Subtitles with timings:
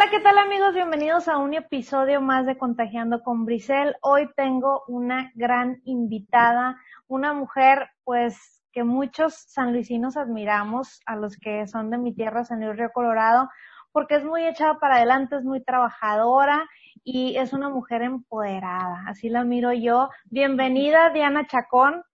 [0.00, 0.74] Hola, ¿qué tal amigos?
[0.74, 3.96] Bienvenidos a un episodio más de Contagiando con Brisel.
[4.00, 6.76] Hoy tengo una gran invitada,
[7.08, 12.64] una mujer pues que muchos sanluisinos admiramos, a los que son de mi tierra, San
[12.64, 13.48] Luis Río Colorado,
[13.90, 16.64] porque es muy echada para adelante, es muy trabajadora
[17.02, 19.02] y es una mujer empoderada.
[19.08, 20.10] Así la miro yo.
[20.26, 22.04] Bienvenida, Diana Chacón.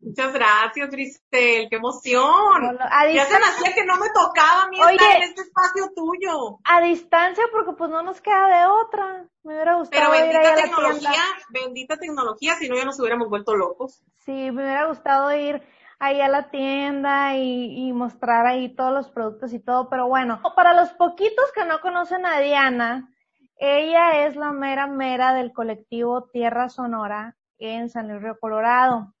[0.00, 2.78] Muchas gracias, Grisel, qué emoción.
[3.12, 6.58] ya se me hacía que no me tocaba a mí estar en este espacio tuyo.
[6.64, 9.26] A distancia, porque pues no nos queda de otra.
[9.42, 10.10] Me hubiera gustado.
[10.10, 14.04] Pero bendita tecnología, bendita tecnología, si no ya nos hubiéramos vuelto locos.
[14.24, 15.62] Sí, me hubiera gustado ir
[15.98, 20.40] ahí a la tienda y, y mostrar ahí todos los productos y todo, pero bueno,
[20.54, 23.08] para los poquitos que no conocen a Diana,
[23.56, 29.12] ella es la mera mera del colectivo Tierra Sonora en San Luis Río Colorado.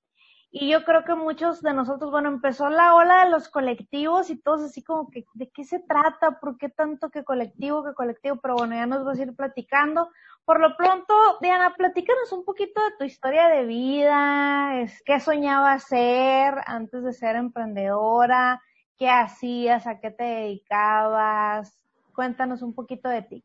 [0.50, 4.40] Y yo creo que muchos de nosotros, bueno, empezó la ola de los colectivos y
[4.40, 6.40] todos así como que, ¿de qué se trata?
[6.40, 8.38] ¿Por qué tanto que colectivo, que colectivo?
[8.40, 10.10] Pero bueno, ya nos vas a ir platicando.
[10.46, 15.84] Por lo pronto, Diana, platícanos un poquito de tu historia de vida, es, qué soñabas
[15.84, 18.62] ser antes de ser emprendedora,
[18.96, 21.84] qué hacías, a qué te dedicabas.
[22.14, 23.44] Cuéntanos un poquito de ti.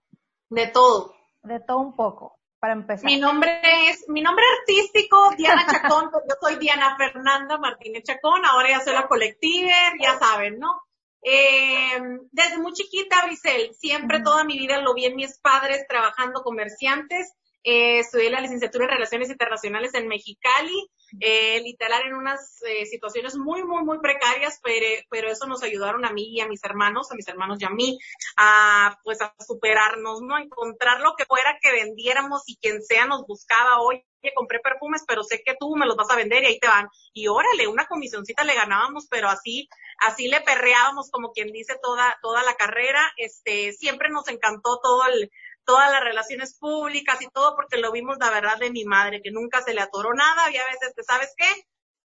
[0.50, 1.14] De todo.
[1.44, 3.04] De todo un poco para empezar.
[3.04, 8.46] Mi nombre es, mi nombre artístico, Diana Chacón, pues yo soy Diana Fernanda Martínez Chacón,
[8.46, 10.82] ahora ya soy la colectiver, ya saben, ¿no?
[11.22, 12.00] Eh,
[12.32, 17.34] desde muy chiquita, Brisel, siempre toda mi vida lo vi en mis padres trabajando comerciantes,
[17.64, 23.38] eh, estudié la licenciatura en Relaciones Internacionales en Mexicali, eh, literal en unas eh, situaciones
[23.38, 27.12] muy, muy, muy precarias, pero, pero eso nos ayudaron a mí y a mis hermanos,
[27.12, 28.00] a mis hermanos y a mí,
[28.38, 30.38] a pues a superarnos, ¿no?
[30.38, 35.24] Encontrar lo que fuera que vendiéramos y quien sea nos buscaba hoy compré perfumes, pero
[35.24, 36.88] sé que tú me los vas a vender y ahí te van.
[37.14, 39.68] Y órale, una comisioncita le ganábamos, pero así,
[40.00, 43.02] así le perreábamos como quien dice toda, toda la carrera.
[43.18, 45.30] Este, siempre nos encantó todo el,
[45.66, 49.32] todas las relaciones públicas y todo, porque lo vimos la verdad de mi madre, que
[49.32, 51.48] nunca se le atoró nada, había veces que, ¿sabes qué?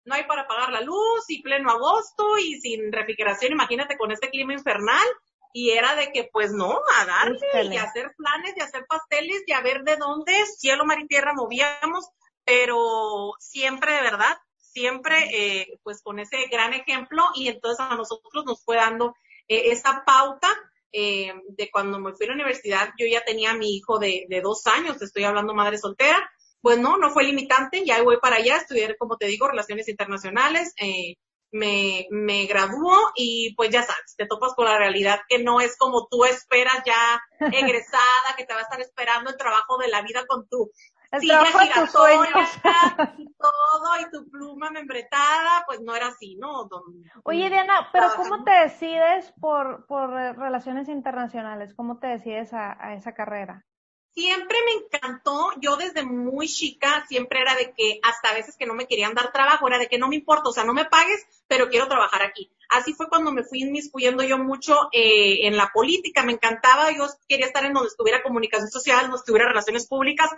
[0.05, 4.29] No hay para pagar la luz y pleno agosto y sin refrigeración, imagínate con este
[4.29, 5.07] clima infernal.
[5.53, 7.39] Y era de que, pues no, a darle
[7.73, 11.33] y hacer planes y hacer pasteles y a ver de dónde, cielo, mar y tierra
[11.33, 12.09] movíamos,
[12.45, 17.23] pero siempre de verdad, siempre eh, pues con ese gran ejemplo.
[17.33, 19.15] Y entonces a nosotros nos fue dando
[19.47, 20.47] eh, esa pauta
[20.91, 24.25] eh, de cuando me fui a la universidad, yo ya tenía a mi hijo de,
[24.29, 26.29] de dos años, estoy hablando madre soltera,
[26.61, 30.73] pues no, no fue limitante, ya voy para allá, estudiar, como te digo, relaciones internacionales,
[30.81, 31.15] eh,
[31.51, 35.77] me, me graduó y pues ya sabes, te topas con la realidad que no es
[35.77, 37.21] como tú esperas ya
[37.53, 40.71] egresada, que te va a estar esperando el trabajo de la vida con tu
[41.11, 42.49] el trabajo de tus sueños.
[43.17, 46.67] y todo, y tu pluma membretada, pues no era así, ¿no?
[47.23, 51.73] Oye, Diana, pero ¿cómo te decides por, por relaciones internacionales?
[51.73, 53.65] ¿Cómo te decides a, a esa carrera?
[54.17, 58.73] Siempre me encantó, yo desde muy chica siempre era de que hasta veces que no
[58.73, 61.27] me querían dar trabajo, era de que no me importa, o sea, no me pagues,
[61.47, 62.51] pero quiero trabajar aquí.
[62.69, 67.05] Así fue cuando me fui inmiscuyendo yo mucho eh, en la política, me encantaba, yo
[67.27, 70.31] quería estar en donde estuviera comunicación social, donde estuviera relaciones públicas,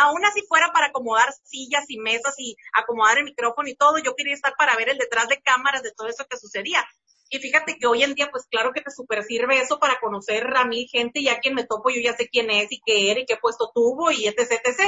[0.00, 4.16] aún así fuera para acomodar sillas y mesas y acomodar el micrófono y todo, yo
[4.16, 6.88] quería estar para ver el detrás de cámaras de todo eso que sucedía.
[7.28, 10.46] Y fíjate que hoy en día, pues claro que te super sirve eso para conocer
[10.56, 13.20] a mi gente, ya quien me topo, yo ya sé quién es y qué era
[13.20, 14.80] y qué puesto tuvo y etc, etc.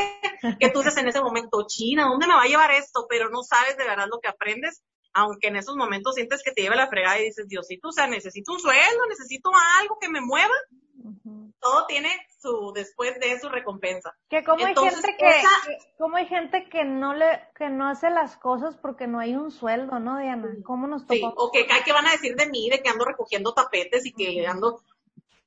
[0.61, 3.07] Que tú dices en ese momento, China, ¿dónde me va a llevar esto?
[3.09, 4.83] Pero no sabes de verdad lo que aprendes,
[5.19, 8.07] aunque en esos momentos sientes que te lleva la fregada y dices, Diosito, o sea,
[8.07, 10.55] necesito un sueldo, necesito algo que me mueva.
[11.61, 12.09] Todo tiene
[12.41, 14.17] su, después de su recompensa.
[14.29, 15.43] Que como hay gente que,
[15.97, 19.51] como hay gente que no le, que no hace las cosas porque no hay un
[19.51, 20.49] sueldo, ¿no, Diana?
[20.65, 21.15] ¿Cómo nos tocó?
[21.15, 24.13] Sí, o que, ¿qué van a decir de mí, de que ando recogiendo tapetes y
[24.13, 24.83] que ando,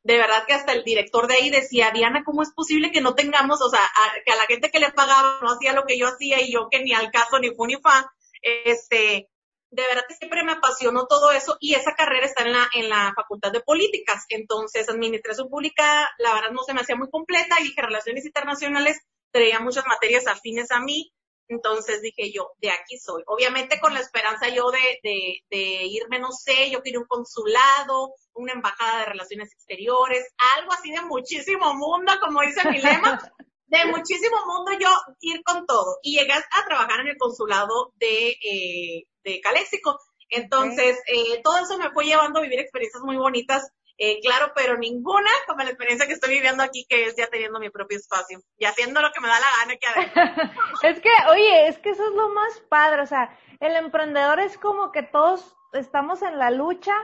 [0.03, 3.16] de verdad que hasta el director de ahí decía, Diana, ¿cómo es posible que no
[3.16, 3.82] tengamos, o sea,
[4.26, 6.68] que a la gente que le pagaba no hacía lo que yo hacía y yo
[6.70, 9.29] que ni al caso ni fu ni fa, este,
[9.72, 12.90] de verdad que siempre me apasionó todo eso y esa carrera está en la, en
[12.90, 14.26] la Facultad de Políticas.
[14.29, 19.00] Entonces, Administración Pública, la verdad no se me hacía muy completa y dije Relaciones Internacionales,
[19.32, 21.14] traía muchas materias afines a mí.
[21.47, 23.23] Entonces dije yo, de aquí soy.
[23.28, 28.14] Obviamente con la esperanza yo de, de, de irme, no sé, yo quería un consulado,
[28.34, 33.20] una embajada de relaciones exteriores, algo así de muchísimo mundo, como dice mi lema.
[33.72, 34.90] de muchísimo mundo yo
[35.22, 35.97] ir con todo.
[36.03, 39.97] Y llegué a trabajar en el consulado de, eh, de Caléxico.
[40.29, 44.78] Entonces, eh, todo eso me fue llevando a vivir experiencias muy bonitas, eh, claro, pero
[44.78, 48.40] ninguna como la experiencia que estoy viviendo aquí, que es ya teniendo mi propio espacio
[48.58, 50.47] y haciendo lo que me da la gana que
[50.88, 54.58] Es que, oye, es que eso es lo más padre, o sea, el emprendedor es
[54.58, 56.96] como que todos estamos en la lucha,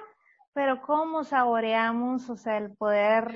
[0.53, 3.27] pero cómo saboreamos, o sea, el poder...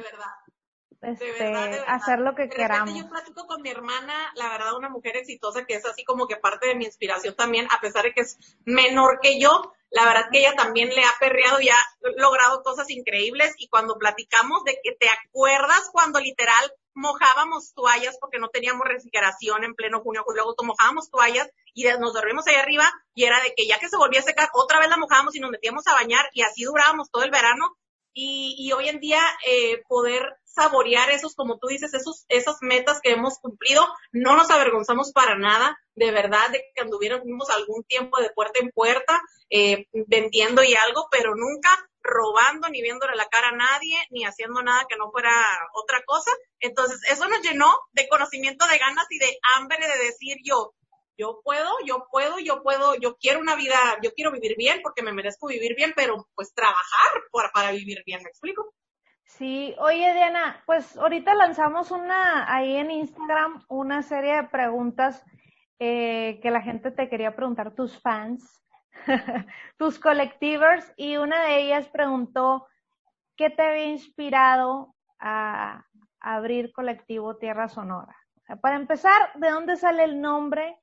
[1.01, 2.95] De verdad este, hacer lo que queramos.
[2.95, 6.35] Yo platico con mi hermana, la verdad, una mujer exitosa que es así como que
[6.35, 10.29] parte de mi inspiración también, a pesar de que es menor que yo, la verdad
[10.31, 11.77] que ella también le ha perreado y ha
[12.17, 18.37] logrado cosas increíbles y cuando platicamos de que te acuerdas cuando literal mojábamos toallas porque
[18.37, 23.23] no teníamos refrigeración en pleno junio, luego mojábamos toallas y nos dormimos ahí arriba y
[23.23, 25.49] era de que ya que se volvía a secar, otra vez la mojábamos y nos
[25.49, 27.75] metíamos a bañar y así durábamos todo el verano
[28.13, 32.99] y, y hoy en día eh, poder saborear esos, como tú dices, esos, esas metas
[33.01, 38.19] que hemos cumplido, no nos avergonzamos para nada, de verdad, de que anduviéramos algún tiempo
[38.21, 41.69] de puerta en puerta, eh, vendiendo y algo, pero nunca
[42.03, 45.31] robando, ni viéndole la cara a nadie, ni haciendo nada que no fuera
[45.73, 46.31] otra cosa.
[46.59, 50.73] Entonces, eso nos llenó de conocimiento, de ganas y de hambre de decir yo,
[51.21, 55.03] yo puedo, yo puedo, yo puedo, yo quiero una vida, yo quiero vivir bien porque
[55.03, 58.73] me merezco vivir bien, pero pues trabajar para, para vivir bien, ¿me explico?
[59.25, 65.23] Sí, oye Diana, pues ahorita lanzamos una ahí en Instagram una serie de preguntas
[65.79, 68.63] eh, que la gente te quería preguntar, tus fans,
[69.77, 72.67] tus colectivers, y una de ellas preguntó
[73.35, 75.83] qué te había inspirado a,
[76.19, 78.15] abrir colectivo Tierra Sonora.
[78.61, 80.77] Para empezar, ¿de dónde sale el nombre?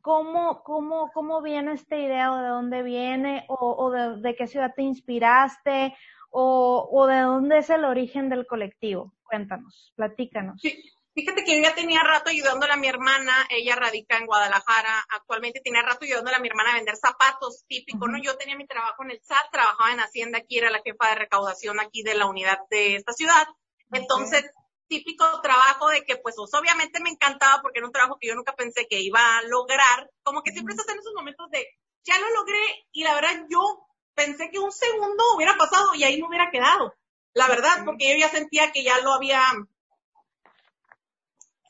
[0.00, 3.44] ¿Cómo, cómo, cómo viene esta idea o de dónde viene?
[3.48, 5.94] ¿O, o de, de, qué ciudad te inspiraste?
[6.30, 9.14] o, o de dónde es el origen del colectivo?
[9.22, 10.60] Cuéntanos, platícanos.
[10.60, 10.82] Sí.
[11.14, 15.60] Fíjate que yo ya tenía rato ayudándole a mi hermana, ella radica en Guadalajara, actualmente
[15.60, 18.22] tenía rato ayudándole a mi hermana a vender zapatos típicos, ¿no?
[18.22, 21.16] Yo tenía mi trabajo en el SAT, trabajaba en Hacienda aquí, era la jefa de
[21.16, 23.48] recaudación aquí de la unidad de esta ciudad.
[23.90, 24.48] Entonces,
[24.88, 28.54] típico trabajo de que pues obviamente me encantaba porque era un trabajo que yo nunca
[28.54, 31.66] pensé que iba a lograr, como que siempre estás en esos momentos de,
[32.04, 36.18] ya lo logré y la verdad yo pensé que un segundo hubiera pasado y ahí
[36.18, 36.94] no hubiera quedado.
[37.34, 39.40] La verdad, porque yo ya sentía que ya lo había,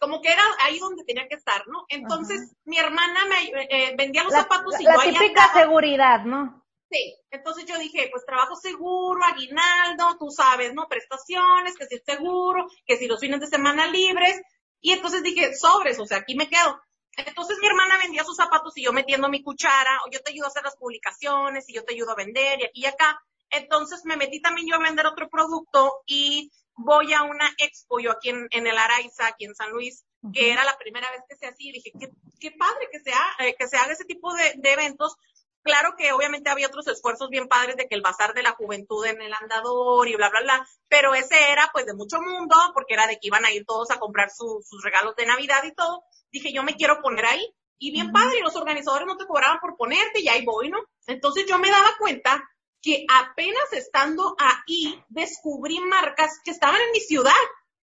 [0.01, 1.85] como que era ahí donde tenía que estar, ¿no?
[1.89, 6.65] Entonces, mi hermana me eh, vendía los zapatos y la, yo La típica seguridad, ¿no?
[6.91, 10.89] Sí, entonces yo dije, pues trabajo seguro, aguinaldo, tú sabes, ¿no?
[10.89, 14.41] Prestaciones, que si es seguro, que si los fines de semana libres.
[14.81, 16.81] Y entonces dije, sobres, o sea, aquí me quedo.
[17.17, 20.47] Entonces mi hermana vendía sus zapatos y yo metiendo mi cuchara, o yo te ayudo
[20.47, 23.21] a hacer las publicaciones y yo te ayudo a vender y aquí y acá.
[23.51, 28.13] Entonces me metí también yo a vender otro producto y voy a una expo yo
[28.13, 31.49] aquí en, el Araiza, aquí en San Luis, que era la primera vez que se
[31.49, 32.09] hacía y dije, qué,
[32.41, 35.17] qué padre que, sea, eh, que se haga ese tipo de, de eventos
[35.63, 39.05] Claro que obviamente había otros esfuerzos bien padres de que el bazar de la juventud
[39.05, 42.95] en el andador y bla, bla, bla, pero ese era pues de mucho mundo, porque
[42.95, 46.05] era de que iban a ir todos a comprar sus regalos de Navidad y todo.
[46.31, 47.55] Dije, yo me quiero poner ahí.
[47.81, 50.79] Y bien padre, y los organizadores no te cobraban por ponerte y ahí voy, ¿no?
[51.07, 52.43] Entonces yo me daba cuenta
[52.83, 57.33] que apenas estando ahí descubrí marcas que estaban en mi ciudad.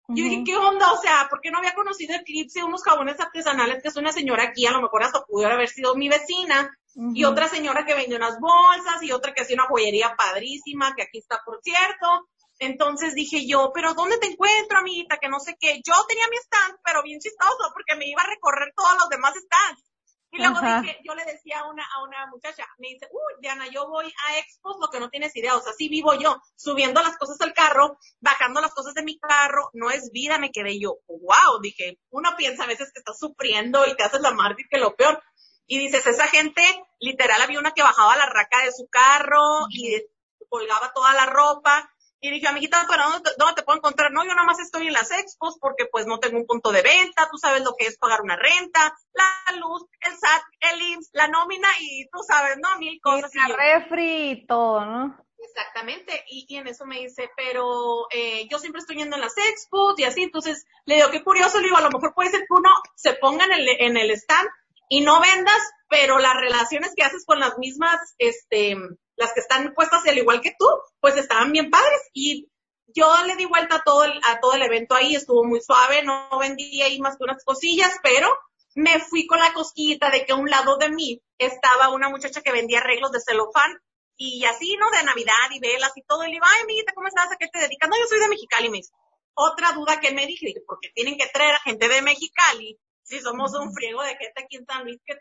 [0.08, 0.92] Yo dije, ¿qué onda?
[0.92, 4.44] O sea, ¿por qué no había conocido Eclipse, unos jabones artesanales que es una señora
[4.44, 6.70] aquí, a lo mejor hasta pudo haber sido mi vecina,
[7.14, 11.02] y otra señora que vendió unas bolsas, y otra que hacía una joyería padrísima, que
[11.02, 12.28] aquí está, por cierto.
[12.58, 15.18] Entonces dije yo, pero ¿dónde te encuentro, amiguita?
[15.18, 15.82] Que no sé qué.
[15.84, 19.34] Yo tenía mi stand, pero bien chistoso, porque me iba a recorrer todos los demás
[19.34, 19.84] stands.
[20.30, 23.68] Y luego dije, yo le decía a una, a una muchacha, me dice, uy, Diana,
[23.68, 27.00] yo voy a expos, lo que no tienes idea, o sea, sí vivo yo, subiendo
[27.00, 30.78] las cosas al carro, bajando las cosas de mi carro, no es vida, me quedé
[30.78, 34.66] yo, wow, dije, uno piensa a veces que estás sufriendo y te haces la mártir
[34.68, 35.22] que lo peor.
[35.68, 36.62] Y dices, esa gente,
[37.00, 40.00] literal, había una que bajaba la raca de su carro y
[40.48, 41.90] colgaba toda la ropa.
[42.20, 44.10] Y dije, amiguita, ¿pero dónde, dónde te puedo encontrar?
[44.10, 46.82] No, yo nada más estoy en las expos porque pues no tengo un punto de
[46.82, 51.10] venta, tú sabes lo que es pagar una renta, la luz, el SAT, el IMSS,
[51.12, 52.78] la nómina y tú sabes, ¿no?
[52.78, 53.34] Mil cosas.
[53.34, 55.26] Y, la refri y todo, ¿no?
[55.38, 59.36] Exactamente, y, y, en eso me dice, pero eh, yo siempre estoy yendo en las
[59.36, 62.40] expos y así, entonces le digo, qué curioso, le digo, a lo mejor puede ser
[62.40, 64.48] que uno se ponga en el, en el stand
[64.88, 68.76] y no vendas, pero las relaciones que haces con las mismas, este,
[69.16, 70.66] las que están puestas al igual que tú,
[71.00, 72.48] pues estaban bien padres y
[72.88, 76.02] yo le di vuelta a todo el, a todo el evento ahí, estuvo muy suave,
[76.02, 78.28] no vendí ahí más que unas cosillas, pero
[78.74, 82.42] me fui con la cosquillita de que a un lado de mí estaba una muchacha
[82.42, 83.78] que vendía arreglos de celofán
[84.16, 84.90] y así, ¿no?
[84.90, 86.22] De Navidad y velas y todo.
[86.22, 87.30] Y le digo, ay, amiguita, ¿cómo estás?
[87.32, 87.88] ¿A qué te dedicas?
[87.88, 88.92] No, yo soy de Mexicali, me dice.
[89.34, 93.54] Otra duda que me dije, porque tienen que traer a gente de Mexicali si somos
[93.54, 95.14] un friego de gente aquí en San Luis que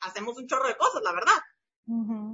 [0.00, 1.38] hacemos un chorro de cosas, la verdad.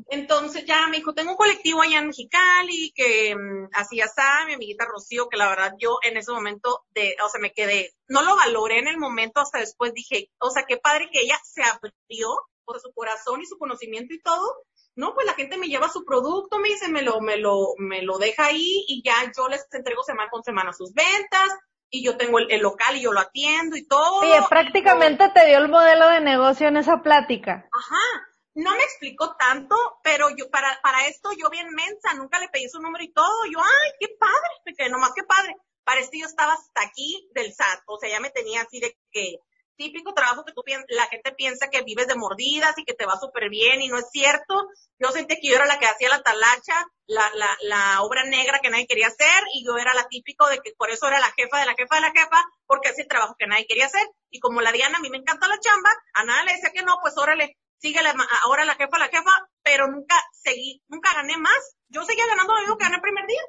[0.09, 4.55] Entonces ya me dijo, tengo un colectivo allá en Mexicali que um, hacía Sam, mi
[4.55, 8.23] amiguita Rocío, que la verdad yo en ese momento, de, o sea, me quedé, no
[8.23, 11.63] lo valoré en el momento, hasta después dije, o sea, qué padre que ella se
[11.63, 12.29] abrió
[12.65, 14.65] por su corazón y su conocimiento y todo.
[14.97, 18.03] No, pues la gente me lleva su producto, me dice, me lo, me lo, me
[18.03, 21.51] lo deja ahí y ya yo les entrego semana con semana sus ventas
[21.91, 24.21] y yo tengo el, local y yo lo atiendo y todo.
[24.21, 27.69] Oye, prácticamente te dio el modelo de negocio en esa plática.
[27.73, 32.49] Ajá, no me explicó tanto, pero yo para, para esto yo bien mensa, nunca le
[32.49, 33.45] pedí su número y todo.
[33.51, 35.57] Yo, ay, qué padre, me quedé nomás qué padre.
[35.83, 38.97] Para esto yo estaba hasta aquí del SAT, o sea, ya me tenía así de
[39.11, 39.39] que
[39.77, 43.19] típico trabajo que tú la gente piensa que vives de mordidas y que te va
[43.19, 44.69] súper bien y no es cierto.
[44.99, 46.75] Yo sentí que yo era la que hacía la talacha,
[47.07, 50.61] la, la, la obra negra que nadie quería hacer y yo era la típico de
[50.61, 53.09] que por eso era la jefa de la jefa de la jefa porque hacía el
[53.09, 54.07] trabajo que nadie quería hacer.
[54.31, 56.83] Y como la Diana, a mí me encanta la chamba, a nada le decía que
[56.83, 58.11] no, pues órale, síguele
[58.45, 61.77] ahora la jefa la jefa, pero nunca seguí, nunca gané más.
[61.89, 63.43] Yo seguía ganando lo mismo que gané el primer día.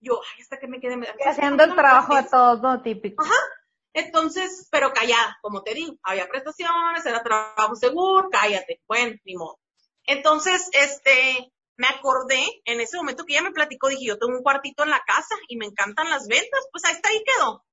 [0.00, 0.96] Yo, ay, hasta que me quedé.
[1.26, 3.24] Haciendo el trabajo de todo típico.
[3.24, 3.34] Ajá.
[3.92, 9.58] Entonces, pero callada, como te digo, había prestaciones, era trabajo seguro, cállate, bueno, ni modo.
[10.04, 14.44] Entonces, este, me acordé en ese momento que ella me platicó, dije, yo tengo un
[14.44, 17.64] cuartito en la casa y me encantan las ventas, pues ahí está, ahí quedó.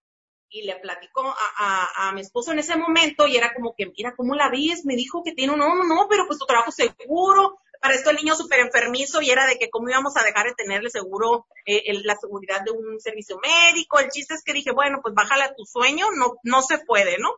[0.50, 4.13] Y le platicó a, a, mi esposo en ese momento y era como que, mira,
[4.16, 4.86] ¿cómo la ves?
[4.86, 8.10] Me dijo que tiene un, no, no, no, pero pues tu trabajo seguro, para esto
[8.10, 11.48] el niño súper enfermizo y era de que cómo íbamos a dejar de tenerle seguro
[11.66, 14.00] eh, la seguridad de un servicio médico.
[14.00, 17.18] El chiste es que dije, bueno, pues bájale a tu sueño, no, no se puede,
[17.20, 17.36] ¿no?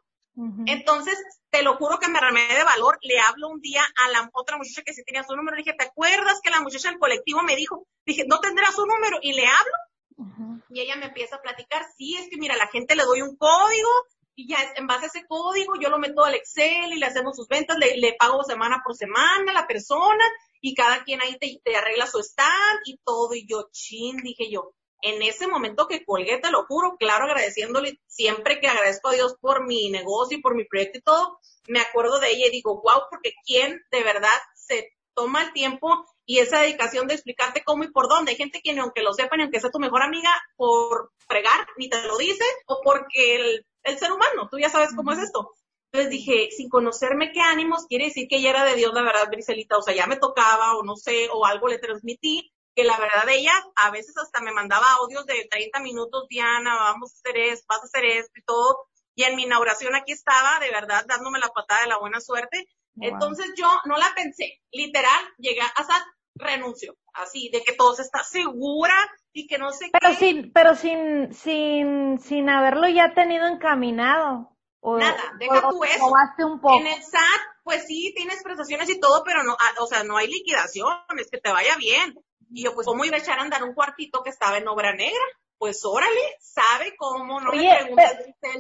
[0.68, 1.18] Entonces,
[1.50, 2.98] te lo juro que me armé de valor.
[3.02, 5.58] Le hablo un día a la otra muchacha que sí tenía su número.
[5.58, 7.86] Le dije, ¿te acuerdas que la muchacha del colectivo me dijo?
[8.06, 9.18] Dije, ¿no tendrá su número?
[9.22, 9.74] Y le hablo.
[10.70, 13.36] Y ella me empieza a platicar, sí, es que mira, la gente le doy un
[13.38, 13.90] código
[14.36, 17.36] y ya en base a ese código yo lo meto al Excel y le hacemos
[17.36, 20.24] sus ventas, le, pago semana por semana a la persona
[20.62, 23.34] y cada quien ahí te, arregla su stand y todo.
[23.34, 28.00] Y yo, chin, dije yo, en ese momento que colgué, te lo juro, claro, agradeciéndole
[28.08, 31.80] siempre que agradezco a Dios por mi negocio y por mi proyecto y todo, me
[31.80, 36.40] acuerdo de ella y digo, wow, porque quién de verdad se toma el tiempo y
[36.40, 38.32] esa dedicación de explicarte cómo y por dónde.
[38.32, 42.02] Hay gente que aunque lo sepan, aunque sea tu mejor amiga, por fregar, ni te
[42.04, 45.54] lo dice, o porque el el ser humano, tú ya sabes cómo es esto.
[45.92, 49.30] Entonces dije, sin conocerme qué ánimos, quiere decir que ella era de Dios, la verdad,
[49.30, 52.98] Briselita, o sea, ya me tocaba, o no sé, o algo le transmití, que la
[53.00, 57.38] verdad ella, a veces hasta me mandaba audios de 30 minutos, Diana, vamos a hacer
[57.42, 61.06] esto, vas a hacer esto y todo, y en mi inauguración aquí estaba, de verdad,
[61.08, 62.68] dándome la patada de la buena suerte.
[63.02, 66.06] Entonces yo no la pensé, literal, llegué a hasta
[66.36, 68.94] renuncio, así, de que todo se está segura,
[69.34, 74.56] y que no sé pero Sin, pero sin, sin, sin haberlo ya tenido encaminado.
[74.82, 76.06] O, Nada, deja tú eso.
[76.48, 76.80] Un poco.
[76.80, 80.18] En el SAT, pues sí, tienes prestaciones y todo, pero no, ah, o sea, no
[80.18, 82.16] hay liquidación, es que te vaya bien.
[82.52, 84.94] Y yo, pues, ¿cómo iba a echar a andar un cuartito que estaba en obra
[84.94, 85.22] negra?
[85.58, 87.70] Pues órale, sabe cómo, no Oye,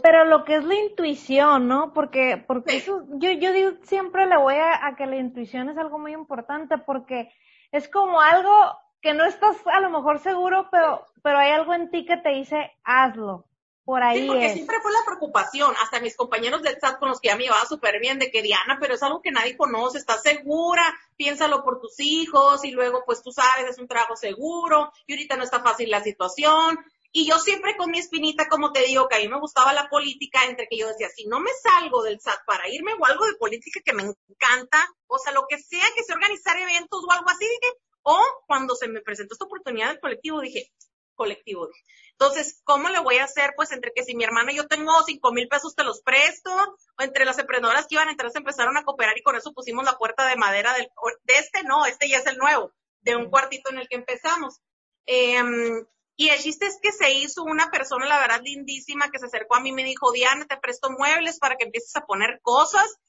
[0.03, 1.93] pero, lo que es la intuición, ¿no?
[1.93, 5.77] Porque, porque eso, yo, yo digo, siempre le voy a, a que la intuición es
[5.77, 7.31] algo muy importante porque
[7.71, 11.89] es como algo que no estás a lo mejor seguro, pero, pero hay algo en
[11.89, 13.45] ti que te dice, hazlo.
[13.85, 14.21] Por ahí.
[14.21, 17.35] Sí, porque siempre fue la preocupación, hasta mis compañeros del SAT con los que ya
[17.35, 20.83] me llevaba súper bien, de que Diana, pero es algo que nadie conoce, estás segura,
[21.17, 25.37] piénsalo por tus hijos, y luego pues tú sabes, es un trabajo seguro, y ahorita
[25.37, 26.77] no está fácil la situación.
[27.11, 29.89] Y yo siempre con mi espinita, como te digo, que a mí me gustaba la
[29.89, 33.25] política, entre que yo decía, si no me salgo del SAT para irme o algo
[33.25, 37.11] de política que me encanta, o sea, lo que sea, que sea organizar eventos o
[37.11, 37.73] algo así, dije,
[38.03, 40.71] o cuando se me presentó esta oportunidad del colectivo, dije,
[41.15, 41.67] colectivo.
[42.11, 43.53] Entonces, ¿cómo le voy a hacer?
[43.55, 46.51] Pues entre que si mi hermana y yo tengo cinco mil pesos te los presto,
[46.51, 49.53] o entre las emprendedoras que iban a entrar se empezaron a cooperar y con eso
[49.53, 50.89] pusimos la puerta de madera del,
[51.23, 54.59] de este no, este ya es el nuevo, de un cuartito en el que empezamos.
[55.05, 55.85] Em,
[56.19, 59.55] y el chiste es que se hizo una persona, la verdad, lindísima, que se acercó
[59.55, 62.99] a mí y me dijo, Diana, te presto muebles para que empieces a poner cosas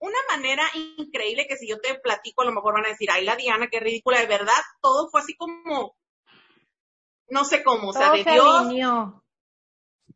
[0.00, 3.24] una manera increíble que si yo te platico, a lo mejor van a decir, ay,
[3.24, 5.96] la Diana, qué ridícula, de verdad, todo fue así como,
[7.28, 8.60] no sé cómo, o sea, de se Dios.
[8.60, 9.24] Alineó.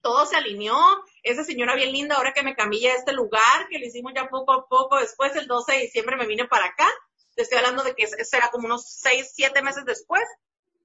[0.00, 0.76] Todo se alineó.
[1.22, 4.28] Esa señora bien linda, ahora que me cambié a este lugar, que lo hicimos ya
[4.28, 6.88] poco a poco después, el 12 de diciembre me vine para acá.
[7.34, 10.22] Te estoy hablando de que será como unos 6, 7 meses después.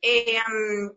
[0.01, 0.39] Eh,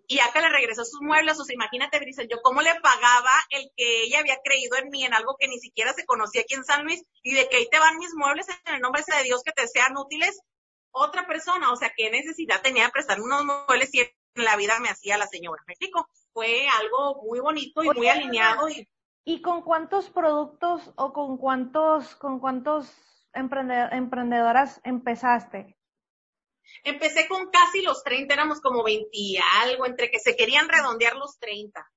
[0.06, 3.70] y acá le regresó sus muebles, o sea, imagínate, Grisel, yo cómo le pagaba el
[3.76, 6.64] que ella había creído en mí, en algo que ni siquiera se conocía aquí en
[6.64, 9.42] San Luis, y de que ahí te van mis muebles en el nombre de Dios
[9.42, 10.38] que te sean útiles,
[10.90, 14.78] otra persona, o sea, qué necesidad tenía de prestar unos muebles si en la vida
[14.80, 16.08] me hacía la señora, ¿me explico?
[16.32, 18.68] Fue algo muy bonito y muy alineado.
[18.68, 18.88] Y...
[19.24, 22.92] ¿Y con cuántos productos o con cuántos, con cuántos
[23.32, 25.76] emprendedoras empezaste?
[26.84, 31.16] Empecé con casi los 30, éramos como 20 y algo, entre que se querían redondear
[31.16, 31.90] los 30.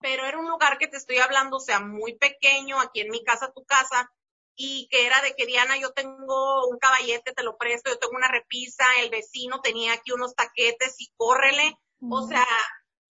[0.00, 3.24] Pero era un lugar que te estoy hablando, o sea, muy pequeño, aquí en mi
[3.24, 4.10] casa, tu casa,
[4.54, 8.16] y que era de que Diana, yo tengo un caballete, te lo presto, yo tengo
[8.16, 11.76] una repisa, el vecino tenía aquí unos taquetes y córrele.
[12.10, 12.46] O sea,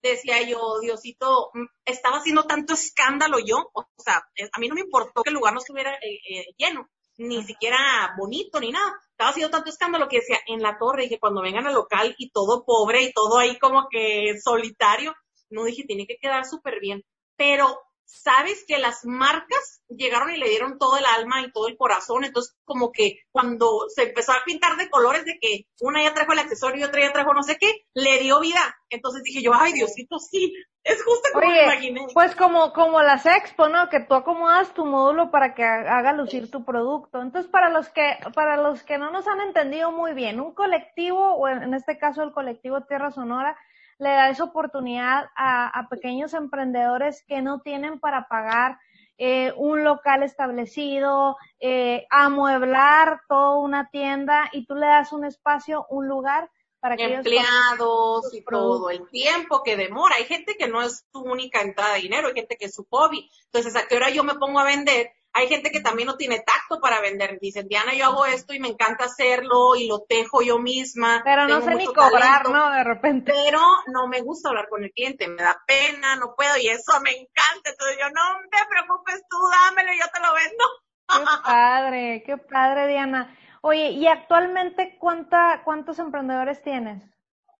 [0.02, 4.16] decía yo, Diosito, mm, estaba haciendo tanto escándalo yo, o sea,
[4.52, 8.14] a mí no me importó que el lugar no estuviera eh, eh, lleno, ni siquiera
[8.16, 8.94] bonito, ni nada.
[9.10, 12.30] Estaba haciendo tanto escándalo que decía, en la torre, dije, cuando vengan al local y
[12.30, 15.14] todo pobre y todo ahí como que solitario,
[15.50, 17.04] no dije, tiene que quedar súper bien.
[17.36, 21.76] Pero sabes que las marcas llegaron y le dieron todo el alma y todo el
[21.76, 26.14] corazón, entonces como que cuando se empezó a pintar de colores de que una ya
[26.14, 28.76] trajo el accesorio y otra ya trajo no sé qué, le dio vida.
[28.88, 30.54] Entonces dije yo, ay Diosito, sí,
[30.88, 32.06] es justo como me imaginé.
[32.14, 33.88] Pues como, como las expo, ¿no?
[33.88, 37.20] Que tú acomodas tu módulo para que haga lucir tu producto.
[37.20, 41.34] Entonces para los que, para los que no nos han entendido muy bien, un colectivo,
[41.34, 43.56] o en este caso el colectivo Tierra Sonora,
[43.98, 48.78] le da esa oportunidad a, pequeños emprendedores que no tienen para pagar
[49.18, 55.86] eh, un local establecido, eh, amueblar toda una tienda y tú le das un espacio,
[55.90, 56.48] un lugar
[56.80, 60.16] para que empleados y todo el tiempo que demora.
[60.16, 62.86] Hay gente que no es su única entrada de dinero, hay gente que es su
[62.90, 63.30] hobby.
[63.46, 65.12] Entonces, ¿a qué hora yo me pongo a vender?
[65.34, 67.38] Hay gente que también no tiene tacto para vender.
[67.40, 71.20] Dicen, Diana, yo hago esto y me encanta hacerlo y lo tejo yo misma.
[71.24, 72.70] Pero no sé ni cobrar, ¿no?
[72.72, 73.32] De repente.
[73.32, 73.60] Pero
[73.92, 77.10] no me gusta hablar con el cliente, me da pena, no puedo y eso me
[77.10, 77.70] encanta.
[77.70, 80.64] Entonces yo, no te preocupes tú, dámelo, yo te lo vendo.
[81.08, 83.36] Qué padre, qué padre, Diana.
[83.62, 87.02] Oye, ¿y actualmente cuánta, cuántos emprendedores tienes?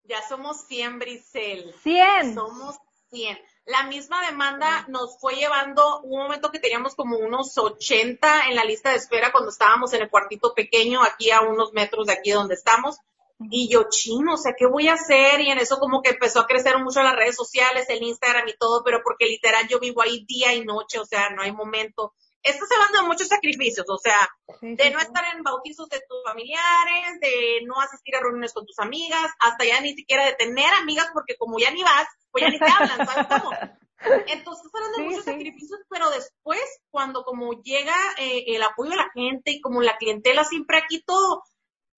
[0.05, 1.75] Ya somos 100, Brisel.
[1.83, 2.35] 100.
[2.35, 2.77] Somos
[3.11, 3.39] 100
[3.69, 8.65] la misma demanda nos fue llevando un momento que teníamos como unos 80 en la
[8.65, 12.31] lista de espera cuando estábamos en el cuartito pequeño, aquí a unos metros de aquí
[12.31, 12.99] donde estamos.
[13.51, 15.43] Y yo, chino, o sea, ¿qué voy a hacer?
[15.43, 18.57] Y en eso como que empezó a crecer mucho las redes sociales, el Instagram y
[18.57, 22.15] todo, pero porque literal yo vivo ahí día y noche, o sea, no hay momento.
[22.43, 24.29] Estás hablando de muchos sacrificios, o sea,
[24.61, 28.79] de no estar en bautizos de tus familiares, de no asistir a reuniones con tus
[28.79, 32.51] amigas, hasta ya ni siquiera de tener amigas, porque como ya ni vas, pues ya
[32.51, 33.51] ni te hablan, ¿sabes cómo?
[34.29, 39.11] Entonces, hablando de muchos sacrificios, pero después, cuando como llega eh, el apoyo de la
[39.13, 41.43] gente y como la clientela siempre aquí todo,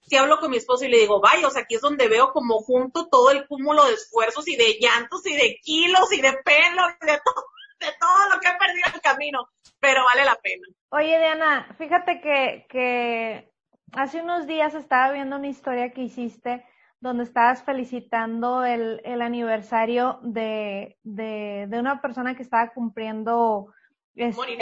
[0.01, 2.33] si hablo con mi esposo y le digo, vaya, o sea, aquí es donde veo
[2.33, 6.33] como junto todo el cúmulo de esfuerzos y de llantos y de kilos y de
[6.33, 7.45] pelo y de todo,
[7.79, 9.49] de todo lo que he perdido en el camino,
[9.81, 10.67] pero vale la pena.
[10.91, 13.53] Oye, Diana, fíjate que, que
[13.93, 16.65] hace unos días estaba viendo una historia que hiciste
[17.01, 23.73] donde estabas felicitando el, el aniversario de, de, de, una persona que estaba cumpliendo...
[24.15, 24.59] Este,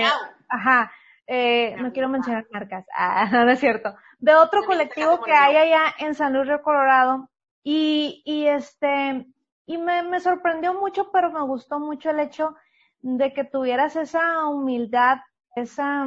[0.48, 0.92] ajá,
[1.26, 5.94] eh, no quiero mencionar marcas, ah, no es cierto, de otro colectivo que hay allá
[5.98, 7.28] en San Luis Río Colorado
[7.64, 9.26] y, y este,
[9.66, 12.54] y me, me sorprendió mucho, pero me gustó mucho el hecho
[13.00, 15.18] de que tuvieras esa humildad,
[15.54, 16.06] esa,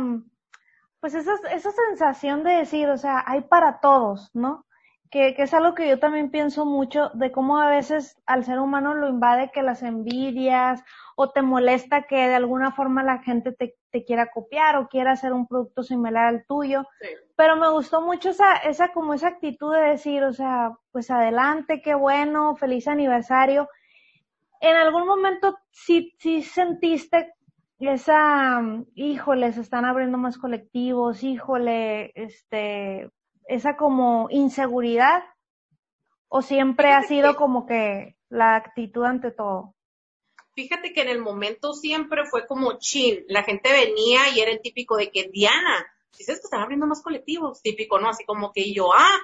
[1.00, 4.66] pues esa, esa sensación de decir, o sea, hay para todos, ¿no?
[5.12, 8.60] que, que, es algo que yo también pienso mucho de cómo a veces al ser
[8.60, 10.82] humano lo invade que las envidias
[11.18, 15.12] o te molesta que de alguna forma la gente te, te quiera copiar o quiera
[15.12, 16.88] hacer un producto similar al tuyo.
[17.36, 21.82] Pero me gustó mucho esa, esa como esa actitud de decir, o sea, pues adelante,
[21.82, 23.68] qué bueno, feliz aniversario.
[24.62, 27.34] En algún momento sí, sí sentiste
[27.80, 28.62] esa,
[28.94, 33.10] híjole, se están abriendo más colectivos, híjole, este,
[33.48, 35.24] esa como inseguridad
[36.28, 39.76] o siempre ha sido como que la actitud ante todo?
[40.54, 44.62] Fíjate que en el momento siempre fue como chin, la gente venía y era el
[44.62, 45.86] típico de que Diana,
[46.18, 48.10] dices que están abriendo más colectivos, típico, ¿no?
[48.10, 49.20] Así como que yo, ah,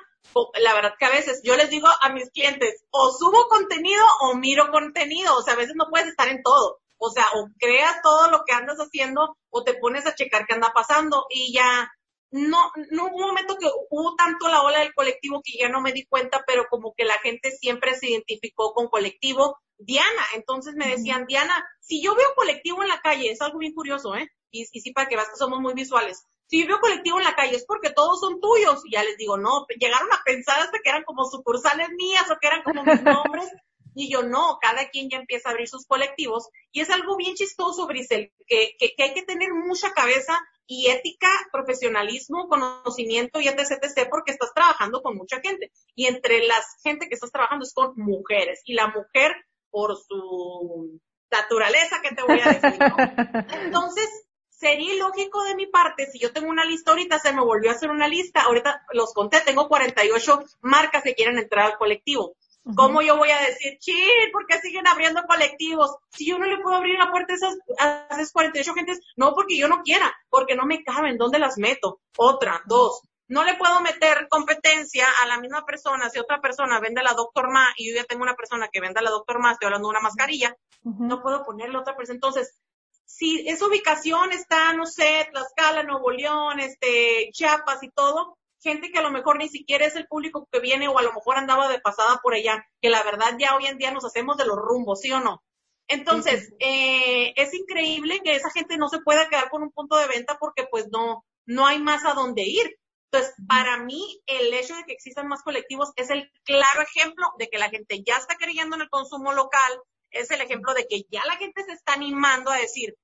[0.59, 4.35] la verdad que a veces yo les digo a mis clientes, o subo contenido o
[4.35, 8.01] miro contenido, o sea, a veces no puedes estar en todo, o sea, o creas
[8.01, 11.91] todo lo que andas haciendo o te pones a checar qué anda pasando y ya
[12.29, 15.81] no, no hubo un momento que hubo tanto la ola del colectivo que ya no
[15.81, 20.23] me di cuenta, pero como que la gente siempre se identificó con colectivo Diana.
[20.35, 24.15] Entonces me decían, Diana, si yo veo colectivo en la calle, es algo bien curioso,
[24.15, 24.29] ¿eh?
[24.51, 26.25] Y, y sí, para que veas que somos muy visuales.
[26.47, 28.81] Si veo colectivo en la calle es porque todos son tuyos.
[28.85, 32.37] Y ya les digo, no, llegaron a pensar hasta que eran como sucursales mías o
[32.39, 33.51] que eran como mis nombres.
[33.95, 36.49] Y yo no, cada quien ya empieza a abrir sus colectivos.
[36.71, 40.87] Y es algo bien chistoso, Brisel, que, que, que hay que tener mucha cabeza y
[40.87, 45.71] ética, profesionalismo, conocimiento y etc, etc, porque estás trabajando con mucha gente.
[45.95, 48.61] Y entre las gente que estás trabajando es con mujeres.
[48.65, 49.35] Y la mujer,
[49.71, 50.99] por su
[51.31, 52.79] naturaleza, que te voy a decir?
[53.63, 54.26] Entonces,
[54.57, 57.73] sería ilógico de mi parte, si yo tengo una lista ahorita, se me volvió a
[57.73, 62.35] hacer una lista, ahorita los conté, tengo 48 marcas que quieren entrar al colectivo.
[62.75, 63.97] ¿Cómo yo voy a decir, sí,
[64.33, 65.95] ¿por qué siguen abriendo colectivos?
[66.09, 69.33] Si yo no le puedo abrir la puerta a esas, a esas 48 gentes, no
[69.33, 72.01] porque yo no quiera, porque no me caben, ¿dónde las meto?
[72.17, 73.03] Otra, dos.
[73.29, 77.49] no le puedo meter competencia a la misma persona si otra persona vende la Doctor
[77.49, 79.91] Ma y yo ya tengo una persona que vende la Doctor Ma, estoy hablando de
[79.91, 82.15] una mascarilla, no puedo ponerle otra persona.
[82.15, 82.59] Entonces,
[83.07, 88.99] si esa ubicación está, no sé, Tlaxcala, Nuevo León, este, Chiapas y todo, gente que
[88.99, 91.69] a lo mejor ni siquiera es el público que viene o a lo mejor andaba
[91.69, 94.57] de pasada por allá, que la verdad ya hoy en día nos hacemos de los
[94.57, 95.41] rumbos, ¿sí o no?
[95.87, 100.07] Entonces, eh, es increíble que esa gente no se pueda quedar con un punto de
[100.07, 102.77] venta porque pues no, no hay más a dónde ir.
[103.09, 107.47] Entonces, para mí, el hecho de que existan más colectivos es el claro ejemplo de
[107.47, 111.03] que la gente ya está creyendo en el consumo local, es el ejemplo de que
[111.09, 112.95] ya la gente se está animando a decir,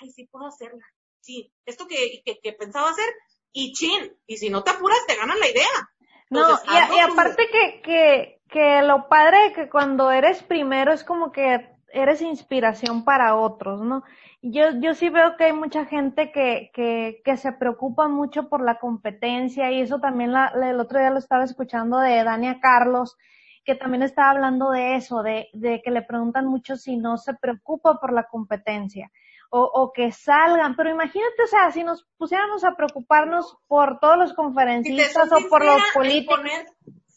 [0.00, 0.84] ay, sí puedo hacerla.
[1.20, 3.08] Sí, esto que, que, pensaba hacer,
[3.52, 5.90] y chin, y si no te apuras, te ganan la idea.
[6.30, 11.76] no, y, aparte que, que, que lo padre que cuando eres primero es como que
[11.92, 14.04] eres inspiración para otros, ¿no?
[14.42, 18.62] Yo, yo sí veo que hay mucha gente que, que, que se preocupa mucho por
[18.62, 23.16] la competencia y eso también la, el otro día lo estaba escuchando de Dania Carlos,
[23.66, 27.34] que también estaba hablando de eso, de, de que le preguntan mucho si no se
[27.34, 29.10] preocupa por la competencia
[29.50, 34.16] o, o que salgan, pero imagínate, o sea, si nos pusiéramos a preocuparnos por todos
[34.16, 36.40] los conferencistas o por los políticos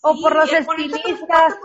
[0.02, 1.56] o por los estilistas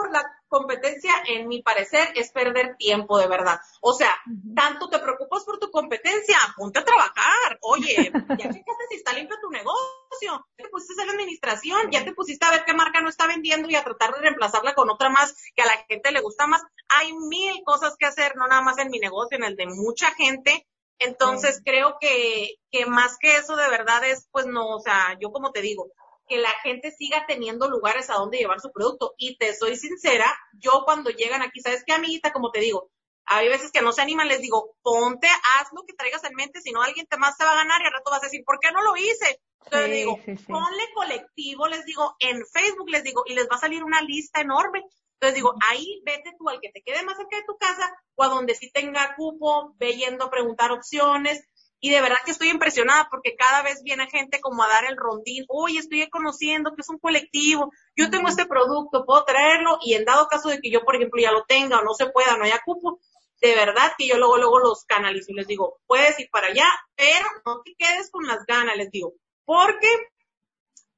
[0.55, 3.59] competencia, en mi parecer, es perder tiempo de verdad.
[3.81, 4.15] O sea,
[4.55, 7.59] tanto te preocupas por tu competencia, ponte a trabajar.
[7.61, 12.05] Oye, ya checaste si está limpio tu negocio, ya te pusiste a la administración, ya
[12.05, 14.89] te pusiste a ver qué marca no está vendiendo y a tratar de reemplazarla con
[14.91, 16.63] otra más que a la gente le gusta más.
[16.89, 20.13] Hay mil cosas que hacer, no nada más en mi negocio, en el de mucha
[20.13, 20.69] gente.
[21.01, 25.33] Entonces creo que, que más que eso de verdad es, pues no, o sea, yo
[25.33, 25.91] como te digo,
[26.27, 29.15] que la gente siga teniendo lugares a donde llevar su producto.
[29.19, 32.33] Y te soy sincera, yo cuando llegan aquí, ¿sabes qué, amiguita?
[32.33, 32.91] Como te digo,
[33.27, 36.61] hay veces que no se animan, les digo, ponte, haz lo que traigas en mente,
[36.61, 38.43] si no alguien te más te va a ganar y al rato vas a decir,
[38.45, 39.41] ¿por qué no lo hice?
[39.65, 43.61] Entonces les digo, ponle colectivo, les digo, en Facebook les digo, y les va a
[43.61, 44.83] salir una lista enorme.
[45.15, 48.25] Entonces digo, ahí vete tú al que te quede más cerca de tu casa o
[48.25, 51.49] a donde sí tenga cupo, ve yendo a preguntar opciones,
[51.85, 54.97] y de verdad que estoy impresionada porque cada vez viene gente como a dar el
[54.97, 59.93] rondín, uy, estoy conociendo que es un colectivo, yo tengo este producto, puedo traerlo y
[59.93, 62.39] en dado caso de que yo, por ejemplo, ya lo tenga o no se pueda,
[62.39, 63.01] no haya cupo,
[63.43, 66.67] de verdad que yo luego, luego los canalizo y les digo, puedes ir para allá,
[66.97, 69.13] pero no te quedes con las ganas, les digo,
[69.45, 69.89] porque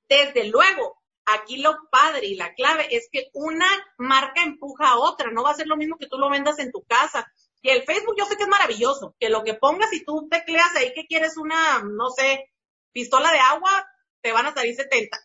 [0.08, 3.66] desde luego, aquí lo padre y la clave es que una
[3.98, 6.70] marca empuja a otra, no va a ser lo mismo que tú lo vendas en
[6.70, 7.26] tu casa
[7.66, 10.74] que el Facebook yo sé que es maravilloso, que lo que pongas y tú tecleas
[10.76, 12.48] ahí que quieres una, no sé,
[12.92, 13.70] pistola de agua,
[14.22, 15.18] te van a salir 70.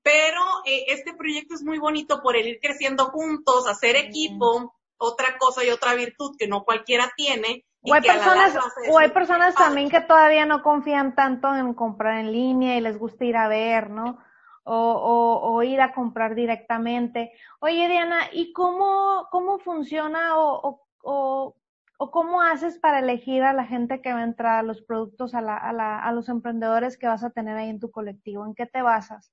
[0.00, 5.36] Pero eh, este proyecto es muy bonito por el ir creciendo juntos, hacer equipo, otra
[5.38, 7.64] cosa y otra virtud que no cualquiera tiene.
[7.82, 8.56] O hay, personas,
[8.88, 12.96] o hay personas también que todavía no confían tanto en comprar en línea y les
[12.96, 14.18] gusta ir a ver, ¿no?
[14.62, 17.32] O, o, o, ir a comprar directamente.
[17.60, 23.64] Oye, Diana, ¿y cómo, cómo funciona o, o, o cómo haces para elegir a la
[23.64, 26.98] gente que va a entrar a los productos, a, la, a, la, a los emprendedores
[26.98, 28.44] que vas a tener ahí en tu colectivo?
[28.44, 29.32] ¿En qué te basas?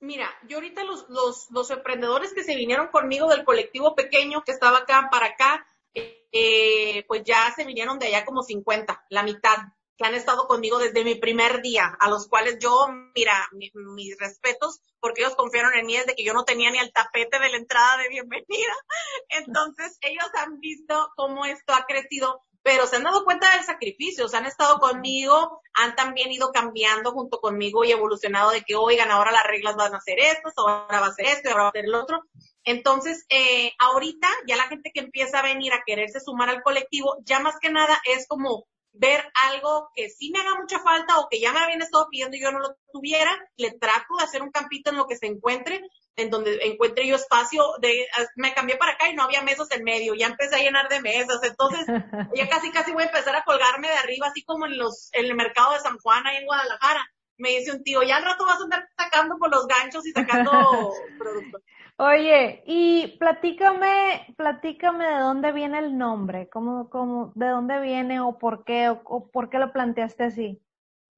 [0.00, 4.52] Mira, yo ahorita los, los, los emprendedores que se vinieron conmigo del colectivo pequeño que
[4.52, 9.56] estaba acá para acá, eh, pues ya se vinieron de allá como 50, la mitad
[9.98, 14.80] que han estado conmigo desde mi primer día, a los cuales yo, mira, mis respetos,
[15.00, 17.56] porque ellos confiaron en mí desde que yo no tenía ni el tapete de la
[17.56, 18.72] entrada de bienvenida.
[19.28, 24.28] Entonces, ellos han visto cómo esto ha crecido, pero se han dado cuenta del sacrificio,
[24.28, 29.10] se han estado conmigo, han también ido cambiando junto conmigo y evolucionado de que, oigan,
[29.10, 31.72] ahora las reglas van a ser estas, ahora va a ser esto, ahora va a
[31.72, 32.22] ser el otro.
[32.62, 37.16] Entonces, eh, ahorita ya la gente que empieza a venir a quererse sumar al colectivo,
[37.24, 41.28] ya más que nada es como ver algo que sí me haga mucha falta o
[41.28, 44.42] que ya me habían estado pidiendo y yo no lo tuviera, le trato de hacer
[44.42, 45.80] un campito en lo que se encuentre,
[46.16, 49.84] en donde encuentre yo espacio de, me cambié para acá y no había mesas en
[49.84, 51.86] medio, ya empecé a llenar de mesas, entonces
[52.34, 55.26] ya casi casi voy a empezar a colgarme de arriba, así como en los, en
[55.26, 57.06] el mercado de San Juan ahí en Guadalajara.
[57.40, 59.17] Me dice un tío, ya al rato vas a andar sacando
[59.50, 60.50] los ganchos y sacando
[61.18, 61.62] productos.
[62.00, 68.38] Oye, y platícame, platícame de dónde viene el nombre, cómo, cómo, de dónde viene o
[68.38, 70.62] por qué, o, por qué lo planteaste así.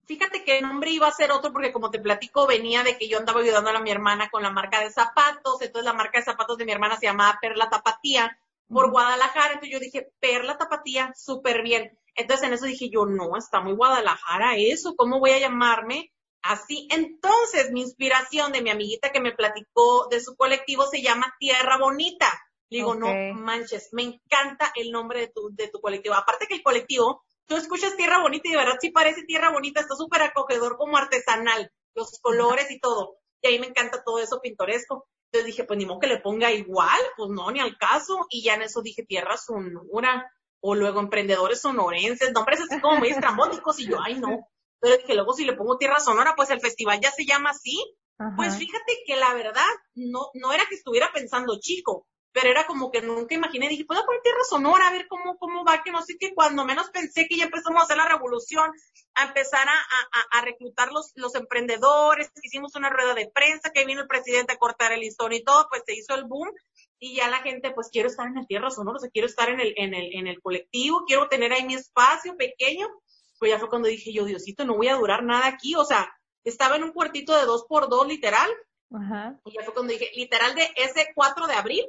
[0.07, 3.09] Fíjate que el nombre iba a ser otro porque como te platico venía de que
[3.09, 6.25] yo andaba ayudando a mi hermana con la marca de zapatos, entonces la marca de
[6.25, 11.13] zapatos de mi hermana se llamaba Perla Tapatía por Guadalajara, entonces yo dije Perla Tapatía,
[11.15, 11.99] súper bien.
[12.15, 16.11] Entonces en eso dije yo, no, está muy Guadalajara eso, ¿cómo voy a llamarme?
[16.43, 21.35] Así, entonces mi inspiración de mi amiguita que me platicó de su colectivo se llama
[21.39, 22.27] Tierra Bonita.
[22.71, 26.15] digo, no manches, me encanta el nombre de tu, de tu colectivo.
[26.15, 29.81] Aparte que el colectivo, tú escuchas Tierra Bonita y de verdad sí parece Tierra Bonita,
[29.81, 31.71] está súper acogedor como artesanal.
[31.95, 33.17] los colores y todo.
[33.43, 35.07] Y ahí me encanta todo eso pintoresco.
[35.33, 38.27] Entonces dije, pues ni modo que le ponga igual, pues no, ni al caso.
[38.31, 43.09] Y ya en eso dije, tierra sonora, o luego emprendedores sonorenses, nombres así como muy
[43.09, 44.47] estrambóticos, y yo, ay no.
[44.81, 47.79] Pero dije, luego si le pongo tierra sonora, pues el festival ya se llama así.
[48.37, 49.65] Pues fíjate que la verdad,
[49.95, 54.05] no, no era que estuviera pensando chico, pero era como que nunca imaginé, dije, puedo
[54.05, 57.27] poner tierra sonora, a ver cómo, cómo va, que no sé qué, cuando menos pensé
[57.27, 58.71] que ya empezamos a hacer la revolución,
[59.15, 63.85] a empezar a, a, a reclutar los, los emprendedores, hicimos una rueda de prensa, que
[63.85, 66.51] vino el presidente a cortar el listón y todo, pues se hizo el boom,
[66.99, 69.49] y ya la gente, pues quiero estar en el tierra sonora, o sea, quiero estar
[69.49, 72.87] en el, en el, en el colectivo, quiero tener ahí mi espacio pequeño,
[73.41, 76.13] pues ya fue cuando dije yo, Diosito, no voy a durar nada aquí, o sea,
[76.45, 78.51] estaba en un cuartito de dos por dos, literal,
[78.93, 79.41] Ajá.
[79.47, 81.87] y ya fue cuando dije, literal de ese 4 de abril,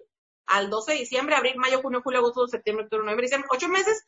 [0.48, 4.02] al 12 de diciembre, abril, mayo, junio, julio, agosto, septiembre, octubre, noviembre, diciembre, ocho meses,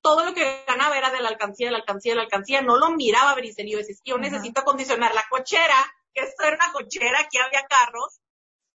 [0.00, 2.76] todo lo que ganaba era de la alcancía, de la alcancía, de la alcancía, no
[2.76, 5.74] lo miraba Brice, yo decía, yo necesito acondicionar la cochera,
[6.14, 8.20] que esto era una cochera, aquí había carros,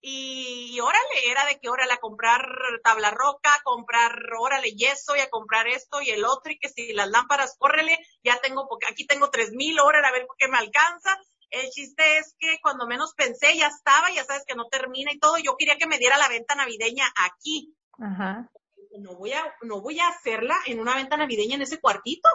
[0.01, 2.47] y, órale, era de que órale a comprar
[2.85, 6.93] tabla roca, comprar, órale yeso y a comprar esto y el otro y que si
[6.93, 10.49] las lámparas, córrele, ya tengo, porque aquí tengo tres mil, órale a ver por qué
[10.49, 11.19] me alcanza
[11.51, 15.19] el chiste es que cuando menos pensé ya estaba, ya sabes que no termina y
[15.19, 15.39] todo.
[15.39, 17.75] Yo quería que me diera la venta navideña aquí.
[17.99, 18.51] Ajá.
[18.99, 22.29] No voy a, no voy a hacerla en una venta navideña en ese cuartito.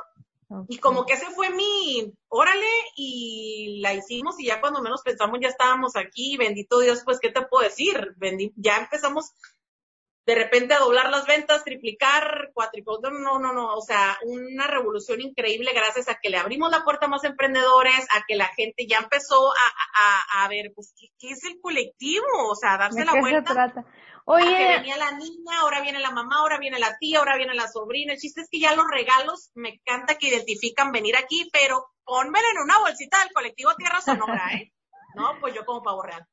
[0.67, 5.39] Y como que ese fue mi, órale, y la hicimos y ya cuando menos pensamos
[5.41, 8.15] ya estábamos aquí, bendito Dios, pues, ¿qué te puedo decir?
[8.55, 9.31] ya empezamos
[10.25, 15.19] de repente a doblar las ventas, triplicar, cuatriplicar, no, no, no, o sea, una revolución
[15.19, 18.85] increíble gracias a que le abrimos la puerta a más emprendedores, a que la gente
[18.87, 22.25] ya empezó a, a, a ver, pues, ¿qué, es el colectivo?
[22.49, 23.49] O sea, darse la vuelta.
[23.49, 23.85] Se trata?
[24.25, 24.45] Oye.
[24.45, 27.67] que venía la niña, ahora viene la mamá, ahora viene la tía, ahora viene la
[27.67, 28.13] sobrina.
[28.13, 32.45] El chiste es que ya los regalos, me encanta que identifican venir aquí, pero pónmelo
[32.55, 34.71] en una bolsita del colectivo Tierra Sonora, ¿eh?
[35.15, 36.25] No, pues yo como pavo real.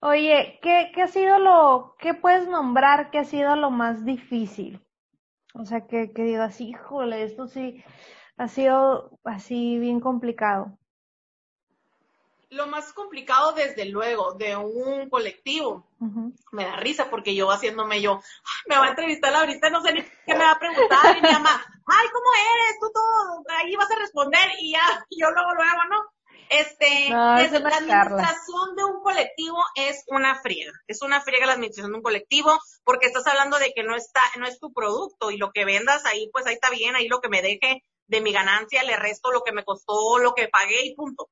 [0.00, 4.80] Oye, ¿qué, ¿qué ha sido lo, qué puedes nombrar que ha sido lo más difícil?
[5.54, 7.82] O sea, que, que digas, híjole, esto sí
[8.36, 10.78] ha sido así bien complicado.
[12.50, 15.86] Lo más complicado, desde luego, de un colectivo,
[16.50, 18.22] me da risa porque yo haciéndome yo,
[18.66, 21.30] me va a entrevistar ahorita, no sé ni qué me va a preguntar, y mi
[21.30, 22.80] mamá, ay, ¿cómo eres?
[22.80, 26.18] Tú todo, ahí vas a responder, y ya, yo luego, luego, ¿no?
[26.50, 30.72] Este, la administración de un colectivo es una friega.
[30.86, 34.22] Es una friega la administración de un colectivo porque estás hablando de que no está,
[34.38, 37.20] no es tu producto y lo que vendas ahí, pues ahí está bien, ahí lo
[37.20, 40.86] que me deje de mi ganancia le resto lo que me costó, lo que pagué
[40.86, 41.28] y punto.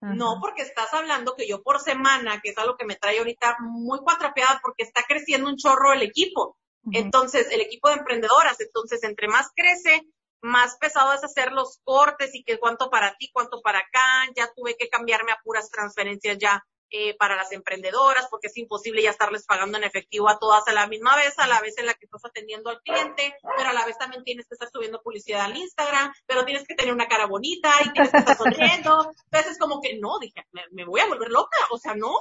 [0.00, 3.56] No, porque estás hablando que yo por semana, que es algo que me trae ahorita
[3.60, 6.56] muy cuatrapeada porque está creciendo un chorro el equipo.
[6.92, 10.06] Entonces, el equipo de emprendedoras, entonces, entre más crece,
[10.40, 14.32] más pesado es hacer los cortes y que cuánto para ti, cuánto para acá.
[14.36, 19.02] Ya tuve que cambiarme a puras transferencias ya eh, para las emprendedoras porque es imposible
[19.02, 21.86] ya estarles pagando en efectivo a todas a la misma vez, a la vez en
[21.86, 25.02] la que estás atendiendo al cliente, pero a la vez también tienes que estar subiendo
[25.02, 29.10] publicidad al Instagram, pero tienes que tener una cara bonita y tienes que estar sonriendo.
[29.30, 32.12] Entonces como que no, dije, me, voy a volver loca, o sea, no.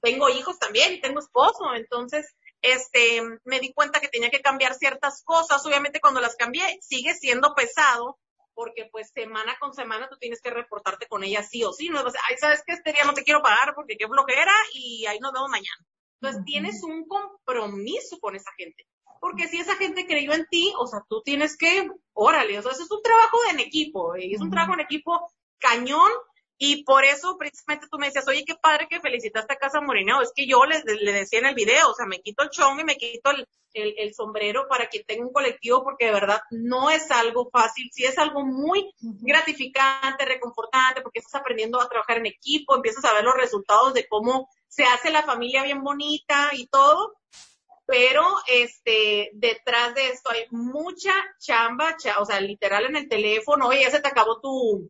[0.00, 4.74] Tengo hijos también y tengo esposo, entonces este, me di cuenta que tenía que cambiar
[4.74, 5.64] ciertas cosas.
[5.66, 8.18] Obviamente cuando las cambié sigue siendo pesado
[8.54, 11.88] porque pues semana con semana tú tienes que reportarte con ella sí o sí.
[11.88, 12.72] No ay, ¿sabes qué?
[12.72, 15.86] Este día no te quiero pagar porque qué flojera y ahí nos vemos mañana.
[16.20, 18.86] Entonces tienes un compromiso con esa gente.
[19.20, 22.72] Porque si esa gente creyó en ti, o sea, tú tienes que, órale, o sea,
[22.72, 26.10] eso es un trabajo en equipo, y es un trabajo en equipo cañón,
[26.64, 30.22] y por eso, precisamente, tú me decías, oye, qué padre que felicitaste a Casa Morineo.
[30.22, 32.78] Es que yo le, le decía en el video, o sea, me quito el chong
[32.78, 36.88] y me quito el, el, sombrero para que tenga un colectivo, porque de verdad no
[36.88, 42.26] es algo fácil, sí es algo muy gratificante, reconfortante, porque estás aprendiendo a trabajar en
[42.26, 46.68] equipo, empiezas a ver los resultados de cómo se hace la familia bien bonita y
[46.68, 47.16] todo.
[47.86, 53.80] Pero, este, detrás de esto hay mucha chamba, o sea, literal en el teléfono, oye,
[53.80, 54.88] ya se te acabó tu,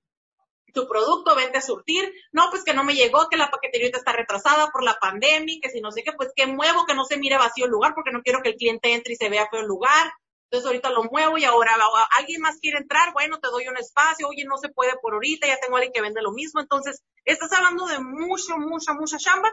[0.72, 4.12] tu producto, vente a surtir, no, pues que no me llegó, que la paquetería está
[4.12, 7.18] retrasada por la pandemia, que si no sé qué, pues que muevo, que no se
[7.18, 9.60] mire vacío el lugar, porque no quiero que el cliente entre y se vea feo
[9.60, 10.12] el lugar,
[10.52, 11.72] entonces ahorita lo muevo y ahora
[12.18, 15.46] alguien más quiere entrar, bueno, te doy un espacio, oye, no se puede por ahorita,
[15.46, 19.50] ya tengo alguien que vende lo mismo, entonces estás hablando de mucho, mucha, mucha chamba,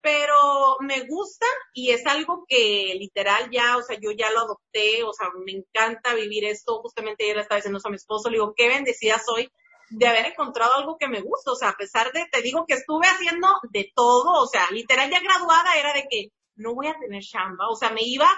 [0.00, 5.02] pero me gusta y es algo que literal ya, o sea, yo ya lo adopté,
[5.02, 8.54] o sea, me encanta vivir esto, justamente ayer estaba diciendo a mi esposo, le digo,
[8.56, 9.50] qué bendecida soy
[9.90, 12.74] de haber encontrado algo que me gusta, o sea, a pesar de, te digo que
[12.74, 16.98] estuve haciendo de todo, o sea, literal ya graduada era de que no voy a
[16.98, 18.28] tener chamba, o sea, me iba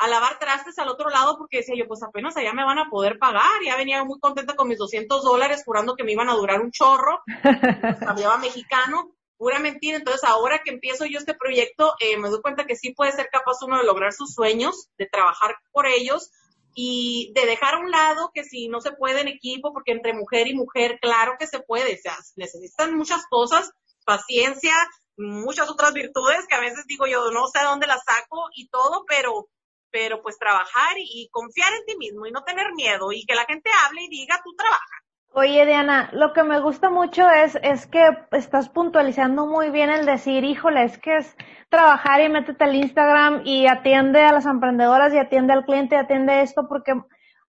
[0.00, 2.88] a lavar trastes al otro lado porque decía yo, pues apenas allá me van a
[2.88, 3.62] poder pagar.
[3.66, 6.70] Ya venía muy contenta con mis 200 dólares, jurando que me iban a durar un
[6.70, 7.20] chorro.
[8.00, 9.98] Cambiaba mexicano, pura mentira.
[9.98, 13.28] Entonces, ahora que empiezo yo este proyecto, eh, me doy cuenta que sí puede ser
[13.30, 16.30] capaz uno de lograr sus sueños, de trabajar por ellos
[16.74, 20.14] y de dejar a un lado que si no se puede en equipo, porque entre
[20.14, 21.94] mujer y mujer, claro que se puede.
[21.94, 23.70] O sea, necesitan muchas cosas,
[24.04, 24.74] paciencia,
[25.16, 29.04] muchas otras virtudes que a veces digo yo, no sé dónde las saco y todo,
[29.06, 29.48] pero
[29.90, 33.44] pero pues trabajar y, confiar en ti mismo y no tener miedo y que la
[33.44, 35.02] gente hable y diga, tú trabajas.
[35.32, 40.04] Oye, Diana, lo que me gusta mucho es, es que estás puntualizando muy bien el
[40.04, 41.36] decir, híjole, es que es
[41.68, 45.98] trabajar y métete al Instagram y atiende a las emprendedoras y atiende al cliente y
[45.98, 46.94] atiende esto, porque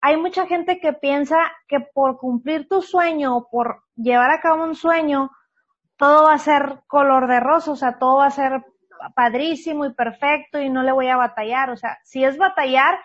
[0.01, 1.37] hay mucha gente que piensa
[1.67, 5.29] que por cumplir tu sueño o por llevar a cabo un sueño,
[5.97, 8.63] todo va a ser color de rosa, o sea, todo va a ser
[9.15, 11.69] padrísimo y perfecto y no le voy a batallar.
[11.69, 12.97] O sea, si es batallar,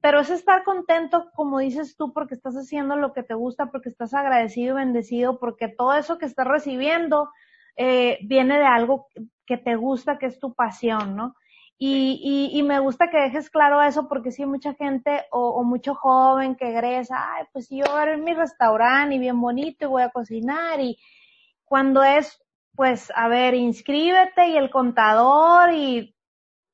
[0.00, 3.88] pero es estar contento, como dices tú, porque estás haciendo lo que te gusta, porque
[3.88, 7.30] estás agradecido y bendecido, porque todo eso que estás recibiendo
[7.76, 9.08] eh, viene de algo
[9.46, 11.34] que te gusta, que es tu pasión, ¿no?
[11.80, 15.62] Y, y, y me gusta que dejes claro eso porque sí, mucha gente o, o
[15.62, 19.88] mucho joven que egresa, ay, pues yo voy a mi restaurante y bien bonito y
[19.88, 20.98] voy a cocinar y
[21.64, 22.42] cuando es
[22.78, 26.14] pues, a ver, inscríbete y el contador y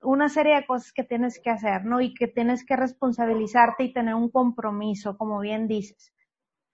[0.05, 2.01] una serie de cosas que tienes que hacer, ¿no?
[2.01, 6.13] Y que tienes que responsabilizarte y tener un compromiso, como bien dices.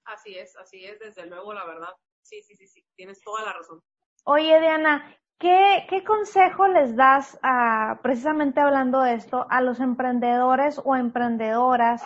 [0.04, 1.94] Así es, así es, desde luego, la verdad.
[2.22, 3.80] Sí, sí, sí, sí, tienes toda la razón.
[4.24, 10.80] Oye, Diana, ¿qué, qué consejo les das a, precisamente hablando de esto, a los emprendedores
[10.84, 12.04] o emprendedoras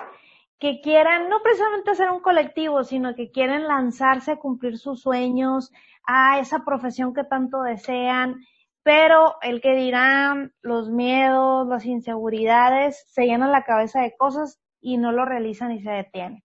[0.58, 5.72] que quieran, no precisamente hacer un colectivo, sino que quieren lanzarse a cumplir sus sueños,
[6.06, 8.44] a esa profesión que tanto desean,
[8.84, 14.98] pero el que dirán, los miedos, las inseguridades, se llenan la cabeza de cosas y
[14.98, 16.44] no lo realizan y se detienen.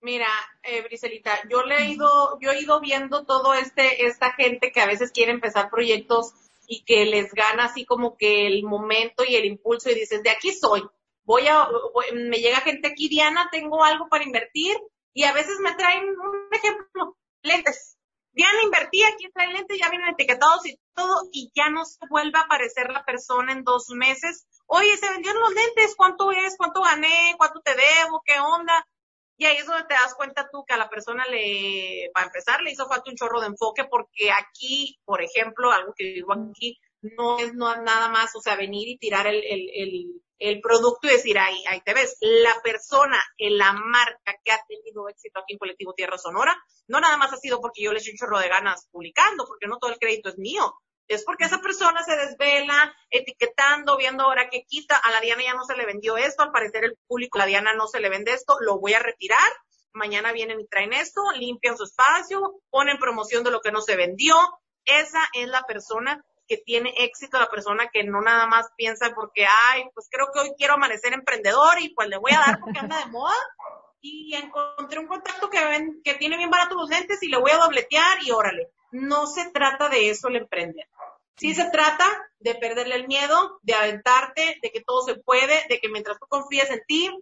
[0.00, 0.28] Mira,
[0.62, 4.80] eh, Briselita, yo le he ido, yo he ido viendo todo este, esta gente que
[4.80, 6.32] a veces quiere empezar proyectos
[6.66, 10.30] y que les gana así como que el momento y el impulso y dices, de
[10.30, 10.82] aquí soy,
[11.24, 11.68] voy a,
[12.14, 14.74] me llega gente aquí, Diana, tengo algo para invertir
[15.12, 17.98] y a veces me traen un ejemplo, lentes.
[18.32, 22.38] Diana invertí, aquí trae lentes, ya vienen etiquetados y todo, y ya no se vuelve
[22.38, 24.46] a aparecer la persona en dos meses.
[24.66, 26.56] Oye, se vendieron los lentes, ¿cuánto es?
[26.56, 27.34] ¿Cuánto gané?
[27.36, 28.22] ¿Cuánto te debo?
[28.24, 28.86] ¿Qué onda?
[29.36, 32.60] Y ahí es donde te das cuenta tú que a la persona le, para empezar,
[32.60, 36.78] le hizo falta un chorro de enfoque, porque aquí, por ejemplo, algo que digo aquí,
[37.00, 41.06] no es no, nada más, o sea, venir y tirar el, el, el el producto
[41.06, 42.16] y decir, ahí, ahí te ves.
[42.20, 46.56] La persona, en la marca que ha tenido éxito aquí en Colectivo Tierra Sonora,
[46.88, 49.68] no nada más ha sido porque yo le eché un chorro de ganas publicando, porque
[49.68, 50.74] no todo el crédito es mío.
[51.06, 54.96] Es porque esa persona se desvela etiquetando, viendo ahora qué quita.
[54.96, 57.46] A la Diana ya no se le vendió esto, al parecer el público, a la
[57.46, 59.52] Diana no se le vende esto, lo voy a retirar.
[59.92, 63.96] Mañana vienen y traen esto, limpian su espacio, ponen promoción de lo que no se
[63.96, 64.36] vendió.
[64.84, 69.46] Esa es la persona que tiene éxito, la persona que no nada más piensa porque,
[69.46, 72.80] ay, pues creo que hoy quiero amanecer emprendedor y pues le voy a dar porque
[72.80, 73.36] anda de moda.
[74.00, 77.52] Y encontré un contacto que, ven, que tiene bien barato los lentes y le voy
[77.52, 78.68] a dobletear y órale.
[78.90, 80.88] No se trata de eso el emprender.
[81.36, 82.04] Sí se trata
[82.40, 86.26] de perderle el miedo, de aventarte, de que todo se puede, de que mientras tú
[86.28, 87.16] confíes en ti,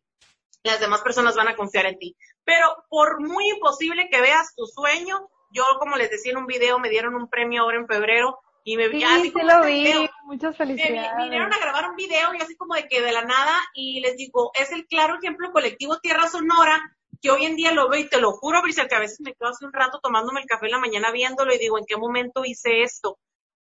[0.63, 2.17] las demás personas van a confiar en ti.
[2.45, 6.79] Pero por muy imposible que veas tu sueño, yo como les decía en un video,
[6.79, 11.17] me dieron un premio ahora en febrero y me vi, sí, lo vi, muchas felicidades.
[11.17, 14.01] Me vinieron a grabar un video y así como de que de la nada, y
[14.01, 16.81] les digo, es el claro ejemplo colectivo Tierra Sonora,
[17.21, 19.35] que hoy en día lo veo y te lo juro, Brisel, que a veces me
[19.35, 21.97] quedo hace un rato tomándome el café en la mañana viéndolo y digo, ¿en qué
[21.97, 23.19] momento hice esto?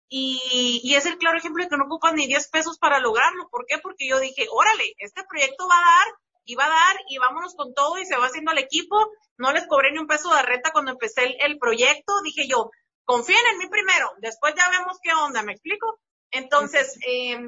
[0.09, 3.49] Y, y es el claro ejemplo de que no ocupan ni 10 pesos para lograrlo.
[3.51, 3.79] ¿Por qué?
[3.79, 7.55] Porque yo dije, órale, este proyecto va a dar y va a dar y vámonos
[7.55, 9.11] con todo y se va haciendo el equipo.
[9.39, 12.13] No les cobré ni un peso de renta cuando empecé el, el proyecto.
[12.23, 12.71] Dije yo,
[13.05, 16.01] confíen en mí primero, después ya vemos qué onda, ¿me explico?
[16.31, 17.39] Entonces, eh,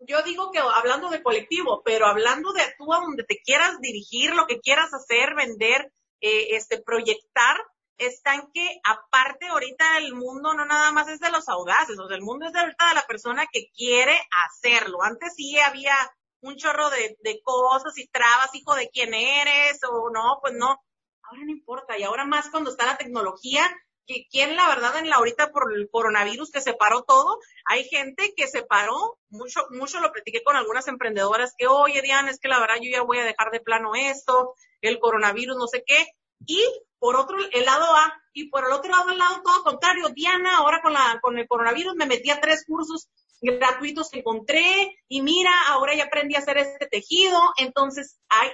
[0.00, 4.34] yo digo que hablando de colectivo, pero hablando de tú a donde te quieras dirigir,
[4.34, 7.56] lo que quieras hacer, vender, eh, este, proyectar,
[7.96, 12.08] está en que aparte ahorita el mundo no nada más es de los audaces, o
[12.08, 15.02] sea, el mundo es de ahorita de la persona que quiere hacerlo.
[15.02, 15.94] Antes sí había
[16.40, 20.82] un chorro de, de cosas y trabas, hijo de quién eres, o no, pues no.
[21.22, 23.64] Ahora no importa, y ahora más cuando está la tecnología,
[24.06, 27.84] que quién la verdad en la ahorita por el coronavirus que se paró todo, hay
[27.84, 32.38] gente que se paró, mucho, mucho lo platiqué con algunas emprendedoras que, oye Diana, es
[32.38, 35.82] que la verdad yo ya voy a dejar de plano esto, el coronavirus, no sé
[35.86, 36.06] qué,
[36.46, 36.62] y
[36.98, 40.56] por otro, el lado A, y por el otro lado, el lado todo contrario, Diana,
[40.56, 43.08] ahora con la, con el coronavirus me metí a tres cursos
[43.40, 48.50] gratuitos que encontré, y mira, ahora ya aprendí a hacer este tejido, entonces hay,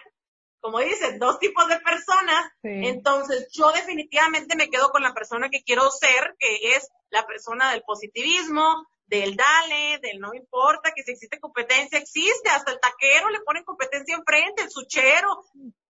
[0.61, 5.63] como dices, dos tipos de personas, entonces yo definitivamente me quedo con la persona que
[5.63, 11.13] quiero ser, que es la persona del positivismo, del dale, del no importa, que si
[11.13, 15.45] existe competencia, existe, hasta el taquero le ponen competencia enfrente, el suchero,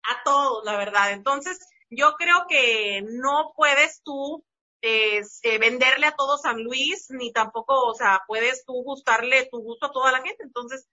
[0.03, 1.11] a todos, la verdad.
[1.11, 1.59] Entonces,
[1.89, 4.43] yo creo que no puedes tú
[4.81, 5.23] eh,
[5.59, 9.91] venderle a todo San Luis, ni tampoco, o sea, puedes tú gustarle tu gusto a
[9.91, 10.43] toda la gente.
[10.43, 10.87] Entonces,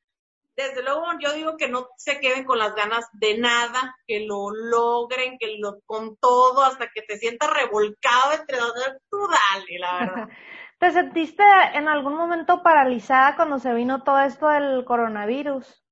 [0.57, 4.51] desde luego yo digo que no se queden con las ganas de nada, que lo
[4.51, 8.75] logren, que lo con todo hasta que te sientas revolcado entre dos,
[9.11, 10.29] tú dale, la verdad.
[10.79, 11.43] ¿Te sentiste
[11.75, 15.83] en algún momento paralizada cuando se vino todo esto del coronavirus?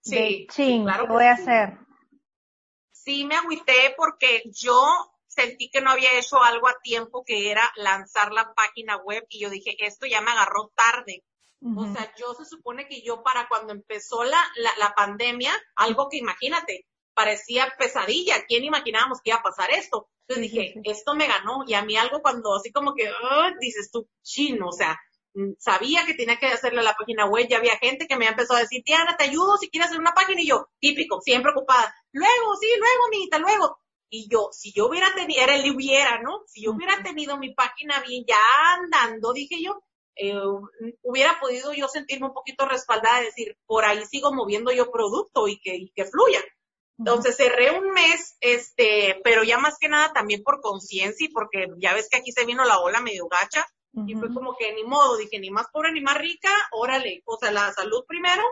[0.00, 1.78] Sí, claro ¿qué voy a hacer?
[2.90, 4.84] Sí, me agüité porque yo
[5.26, 9.40] sentí que no había hecho algo a tiempo que era lanzar la página web y
[9.40, 11.24] yo dije, esto ya me agarró tarde.
[11.64, 14.42] O sea, yo se supone que yo para cuando empezó la,
[14.78, 18.44] la, pandemia, algo que imagínate, parecía pesadilla.
[18.48, 20.08] ¿Quién imaginábamos que iba a pasar esto?
[20.26, 21.62] Entonces dije, esto me ganó.
[21.66, 23.08] Y a mí algo cuando así como que,
[23.60, 24.98] dices tú, chino, o sea,
[25.34, 28.54] mm, sabía que tenía que hacerle la página web, ya había gente que me empezó
[28.54, 30.42] a decir, Diana, te ayudo si quieres hacer una página.
[30.42, 31.94] Y yo, típico, siempre ocupada.
[32.10, 33.78] Luego, sí, luego, amiguita, luego.
[34.10, 36.42] Y yo, si yo hubiera tenido, era el hubiera, ¿no?
[36.46, 38.36] Si yo hubiera tenido mi página bien ya
[38.76, 39.80] andando, dije yo,
[40.16, 40.34] eh,
[41.02, 45.60] hubiera podido yo sentirme un poquito respaldada, decir, por ahí sigo moviendo yo producto y
[45.60, 46.40] que, y que fluya.
[46.98, 51.66] Entonces cerré un mes, este, pero ya más que nada también por conciencia y porque
[51.78, 53.66] ya ves que aquí se vino la ola medio gacha
[54.06, 57.36] y fue como que ni modo, dije, ni más pobre ni más rica, órale, o
[57.36, 58.42] sea, la salud primero.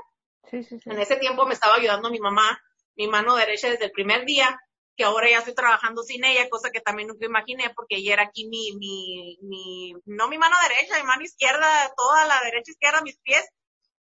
[0.50, 0.90] Sí, sí, sí.
[0.90, 2.60] En ese tiempo me estaba ayudando mi mamá,
[2.96, 4.60] mi mano derecha desde el primer día,
[4.96, 8.22] que ahora ya estoy trabajando sin ella, cosa que también nunca imaginé porque ella era
[8.24, 13.02] aquí mi, mi, mi, no mi mano derecha, mi mano izquierda, toda la derecha, izquierda,
[13.02, 13.44] mis pies,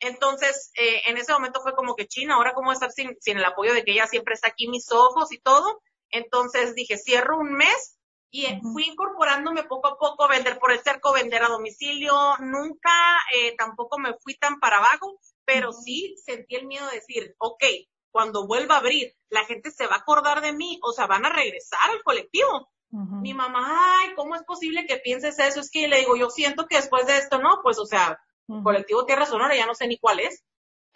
[0.00, 3.44] entonces, eh, en ese momento fue como que China, ahora cómo estar sin, sin el
[3.44, 5.80] apoyo de que ella siempre está aquí, mis ojos y todo.
[6.10, 7.98] Entonces dije, cierro un mes
[8.30, 12.12] y fui incorporándome poco a poco, vender por el cerco, vender a domicilio.
[12.40, 12.90] Nunca
[13.34, 17.64] eh, tampoco me fui tan para abajo, pero sí sentí el miedo de decir, ok,
[18.14, 21.26] cuando vuelva a abrir, la gente se va a acordar de mí, o sea, van
[21.26, 22.70] a regresar al colectivo.
[22.92, 25.58] Mi mamá, ay, ¿cómo es posible que pienses eso?
[25.58, 28.20] Es que le digo, yo siento que después de esto, no, pues, o sea,
[28.62, 30.44] colectivo Tierra Sonora, ya no sé ni cuál es.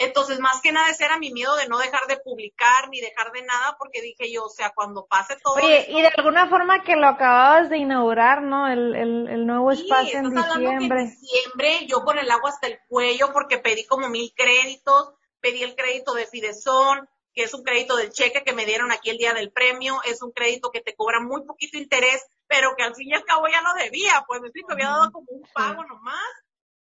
[0.00, 3.32] Entonces, más que nada ese era mi miedo de no dejar de publicar ni dejar
[3.32, 5.54] de nada, porque dije yo, o sea, cuando pase todo.
[5.54, 8.68] Oye, y de alguna forma que lo acababas de inaugurar, ¿no?
[8.68, 11.00] El, el, el nuevo espacio en diciembre.
[11.00, 15.62] en diciembre, yo con el agua hasta el cuello, porque pedí como mil créditos, pedí
[15.62, 19.18] el crédito de Fidesón, que es un crédito del cheque que me dieron aquí el
[19.18, 22.94] día del premio, es un crédito que te cobra muy poquito interés, pero que al
[22.94, 25.84] fin y al cabo ya no debía, pues me explico, había dado como un pago
[25.84, 26.24] nomás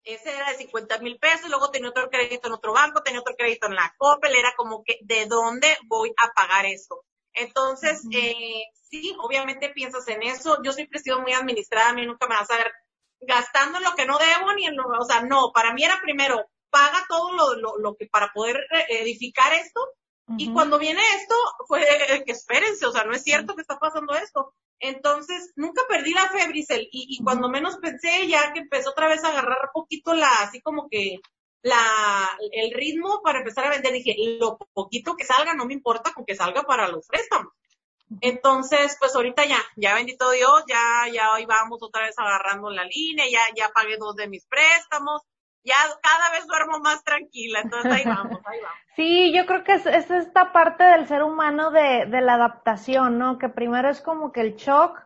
[0.08, 3.36] ese era de 50 mil pesos, luego tenía otro crédito en otro banco, tenía otro
[3.36, 7.04] crédito en la Coppel, era como que, ¿de dónde voy a pagar esto?
[7.34, 10.60] Entonces, eh, sí, obviamente piensas en eso.
[10.64, 12.72] Yo siempre he sido muy administrada, a mí nunca me vas a ver
[13.20, 16.00] gastando en lo que no debo ni en lo, o sea, no, para mí era
[16.02, 18.58] primero, paga todo lo, lo, lo que para poder
[18.90, 19.82] edificar esto.
[20.38, 21.36] Y cuando viene esto,
[21.70, 21.88] fue
[22.26, 24.54] que espérense, o sea, no es cierto que está pasando esto.
[24.80, 29.24] Entonces, nunca perdí la fe, Brisel, y, cuando menos pensé, ya que empezó otra vez
[29.24, 31.20] a agarrar poquito la, así como que
[31.62, 36.14] la, el ritmo para empezar a vender, dije, lo poquito que salga, no me importa
[36.14, 37.54] con que salga para los préstamos.
[38.22, 42.86] Entonces, pues ahorita ya, ya bendito Dios, ya, ya hoy vamos otra vez agarrando la
[42.86, 45.24] línea, ya, ya pagué dos de mis préstamos,
[45.68, 48.78] ya cada vez duermo más tranquila, entonces ahí vamos, ahí vamos.
[48.96, 53.20] Sí, yo creo que es, es esta parte del ser humano de, de la adaptación,
[53.20, 53.38] ¿no?
[53.38, 55.00] Que primero es como que el shock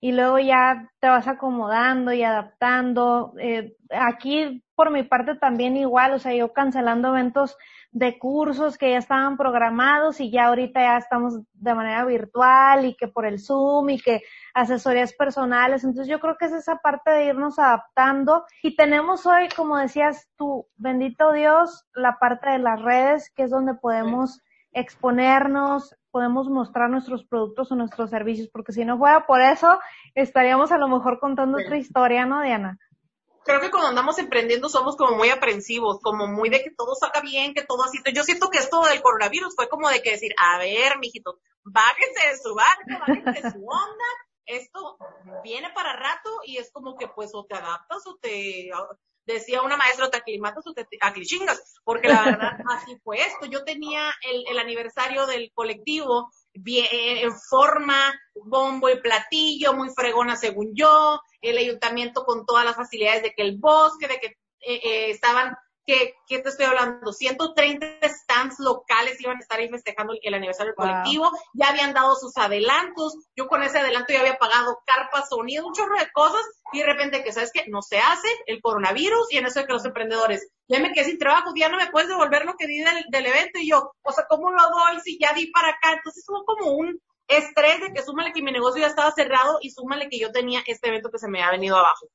[0.00, 3.34] y luego ya te vas acomodando y adaptando.
[3.38, 7.56] Eh, aquí por mi parte también igual, o sea, yo cancelando eventos
[7.92, 12.94] de cursos que ya estaban programados y ya ahorita ya estamos de manera virtual y
[12.94, 14.22] que por el Zoom y que
[14.54, 15.84] asesorías personales.
[15.84, 20.28] Entonces yo creo que es esa parte de irnos adaptando y tenemos hoy, como decías
[20.36, 26.90] tú, bendito Dios, la parte de las redes que es donde podemos exponernos, podemos mostrar
[26.90, 29.78] nuestros productos o nuestros servicios, porque si no fuera por eso,
[30.14, 32.78] estaríamos a lo mejor contando otra historia, ¿no, Diana?
[33.46, 37.20] Creo que cuando andamos emprendiendo somos como muy aprensivos, como muy de que todo salga
[37.20, 37.98] bien, que todo así.
[38.12, 42.28] Yo siento que esto del coronavirus fue como de que decir, a ver, mijito, bájense
[42.28, 44.04] de su barco, bájense de su onda,
[44.46, 44.98] esto
[45.42, 48.70] viene para rato y es como que pues o te adaptas o te
[49.26, 53.46] decía una maestra, te aclimatas o te aclichingas, porque la verdad así fue esto.
[53.46, 60.36] Yo tenía el, el aniversario del colectivo bien, en forma, bombo y platillo, muy fregona
[60.36, 64.26] según yo, el ayuntamiento con todas las facilidades de que el bosque, de que
[64.60, 65.54] eh, eh, estaban
[65.84, 67.12] que, ¿qué te estoy hablando?
[67.12, 67.86] 130
[68.58, 73.16] locales iban a estar ahí festejando el, aniversario del colectivo, ya habían dado sus adelantos,
[73.34, 76.42] yo con ese adelanto ya había pagado carpa, sonido, un chorro de cosas,
[76.72, 77.64] y de repente que, ¿sabes qué?
[77.68, 81.04] No se hace el coronavirus, y en eso de que los emprendedores, ya me quedé
[81.04, 83.92] sin trabajo, ya no me puedes devolver lo que di del, del evento, y yo,
[84.02, 85.92] o sea, ¿cómo lo doy si ya di para acá?
[85.92, 89.70] Entonces hubo como un estrés de que súmale que mi negocio ya estaba cerrado, y
[89.70, 92.06] súmale que yo tenía este evento que se me ha venido abajo.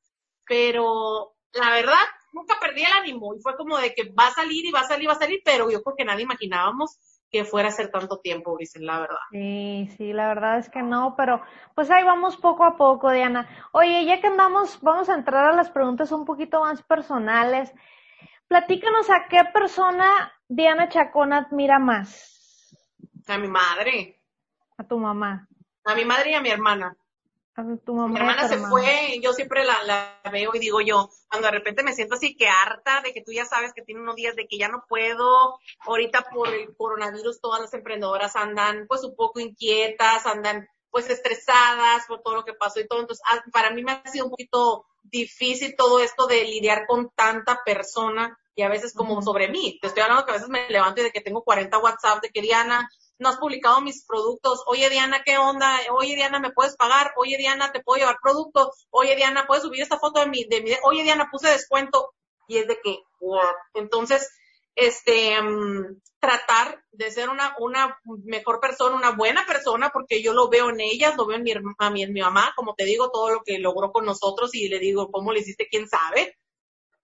[0.45, 4.65] Pero, la verdad, nunca perdí el ánimo y fue como de que va a salir
[4.65, 6.99] y va a salir, va a salir, pero yo creo que nadie imaginábamos
[7.31, 9.19] que fuera a ser tanto tiempo, dicen la verdad.
[9.31, 11.41] Sí, sí, la verdad es que no, pero
[11.73, 13.47] pues ahí vamos poco a poco, Diana.
[13.71, 17.73] Oye, ya que andamos, vamos a entrar a las preguntas un poquito más personales.
[18.49, 22.75] Platícanos a qué persona Diana Chacón admira más.
[23.27, 24.21] A mi madre.
[24.77, 25.47] A tu mamá.
[25.85, 26.97] A mi madre y a mi hermana.
[27.63, 31.83] Mi hermana se fue, yo siempre la, la, veo y digo yo, cuando de repente
[31.83, 34.47] me siento así que harta de que tú ya sabes que tiene unos días de
[34.47, 39.39] que ya no puedo, ahorita por el coronavirus todas las emprendedoras andan pues un poco
[39.39, 43.83] inquietas, andan pues estresadas por todo lo que pasó y todo, entonces ah, para mí
[43.83, 48.69] me ha sido un poquito difícil todo esto de lidiar con tanta persona y a
[48.69, 51.21] veces como sobre mí, te estoy hablando que a veces me levanto y de que
[51.21, 52.89] tengo 40 WhatsApp de que Diana,
[53.21, 55.77] no has publicado mis productos, oye Diana, ¿qué onda?
[55.91, 57.13] Oye Diana, ¿me puedes pagar?
[57.17, 58.87] Oye Diana, ¿te puedo llevar productos?
[58.89, 62.15] Oye Diana, ¿puedes subir esta foto de mi, de mi, oye Diana, puse descuento?
[62.47, 62.97] Y es de que,
[63.75, 64.27] entonces,
[64.75, 70.49] este, mm, tratar de ser una, una mejor persona, una buena persona, porque yo lo
[70.49, 73.11] veo en ellas, lo veo en mi, a mi, en mi mamá, como te digo,
[73.11, 75.67] todo lo que logró con nosotros y le digo, ¿cómo le hiciste?
[75.69, 76.39] ¿Quién sabe?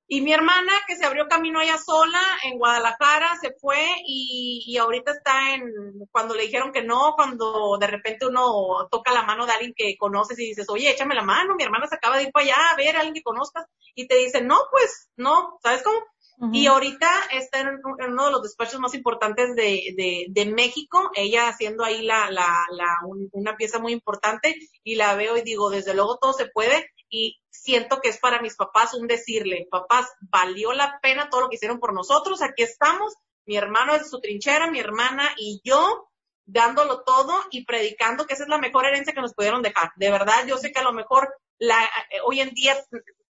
[0.09, 4.77] Y mi hermana, que se abrió camino allá sola en Guadalajara, se fue y, y
[4.77, 5.63] ahorita está en,
[6.11, 9.97] cuando le dijeron que no, cuando de repente uno toca la mano de alguien que
[9.97, 12.55] conoces y dices, oye, échame la mano, mi hermana se acaba de ir para allá
[12.71, 15.99] a ver a alguien que conozcas y te dice, no, pues, no, ¿sabes cómo?
[16.53, 21.49] Y ahorita está en, uno de los despachos más importantes de, de, de México, ella
[21.49, 22.85] haciendo ahí la, la, la,
[23.31, 27.39] una pieza muy importante y la veo y digo, desde luego todo se puede y
[27.49, 31.55] siento que es para mis papás un decirle, papás, valió la pena todo lo que
[31.55, 36.09] hicieron por nosotros, aquí estamos, mi hermano es su trinchera, mi hermana y yo
[36.47, 39.91] dándolo todo y predicando que esa es la mejor herencia que nos pudieron dejar.
[39.97, 42.75] De verdad, yo sé que a lo mejor la, eh, hoy en día,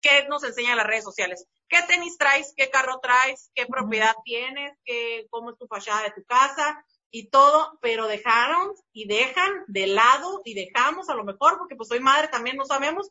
[0.00, 1.46] ¿qué nos enseñan las redes sociales?
[1.68, 2.54] ¿Qué tenis traes?
[2.56, 3.50] ¿Qué carro traes?
[3.54, 4.78] ¿Qué propiedad tienes?
[4.84, 6.84] ¿Qué, ¿Cómo es tu fachada de tu casa?
[7.10, 11.88] Y todo, pero dejaron y dejan de lado y dejamos a lo mejor, porque pues
[11.88, 13.10] soy madre también, no sabemos,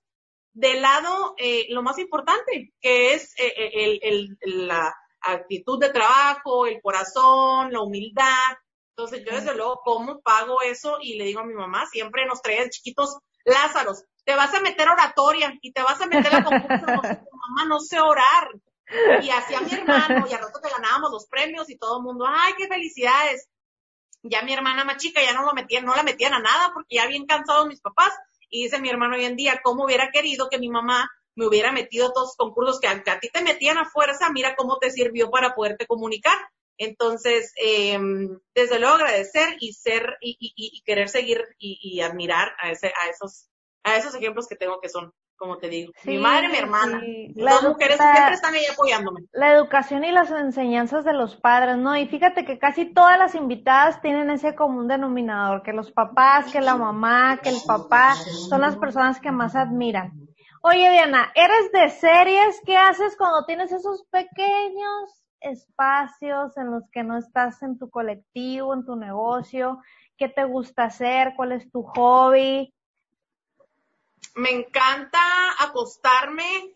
[0.57, 4.91] de lado eh, lo más importante, que es eh, eh, el, el, la
[5.21, 8.57] actitud de trabajo, el corazón, la humildad.
[8.95, 10.97] Entonces yo desde luego, ¿cómo pago eso?
[10.99, 14.89] Y le digo a mi mamá, siempre nos traía chiquitos Lázaros, te vas a meter
[14.89, 18.49] oratoria y te vas a meter a concurso, mamá, no sé orar.
[19.21, 22.25] Y hacía mi hermano, y al rato te ganábamos los premios y todo el mundo,
[22.27, 23.47] ay, qué felicidades.
[24.23, 26.95] Ya mi hermana más chica ya no lo metían, no la metían a nada porque
[26.95, 28.11] ya bien cansados mis papás.
[28.49, 31.71] Y dice mi hermano hoy en día, ¿cómo hubiera querido que mi mamá me hubiera
[31.71, 34.31] metido a todos los concursos que a, ti te metían a fuerza?
[34.31, 36.37] Mira cómo te sirvió para poderte comunicar.
[36.77, 37.99] Entonces, eh,
[38.53, 42.87] desde luego agradecer y ser y, y, y querer seguir y, y, admirar a, ese,
[42.87, 43.49] a esos
[43.83, 47.01] a esos ejemplos que tengo que son, como te digo, mi madre, mi hermana,
[47.35, 49.21] las mujeres siempre están ahí apoyándome.
[49.31, 51.95] La educación y las enseñanzas de los padres, ¿no?
[51.95, 56.59] Y fíjate que casi todas las invitadas tienen ese común denominador, que los papás, que
[56.59, 60.11] la mamá, que el papá, son las personas que más admiran.
[60.63, 62.61] Oye, Diana, ¿eres de series?
[62.65, 68.73] ¿Qué haces cuando tienes esos pequeños espacios en los que no estás en tu colectivo,
[68.73, 69.79] en tu negocio?
[70.17, 71.33] ¿Qué te gusta hacer?
[71.35, 72.73] ¿Cuál es tu hobby?
[74.35, 75.19] Me encanta
[75.59, 76.73] acostarme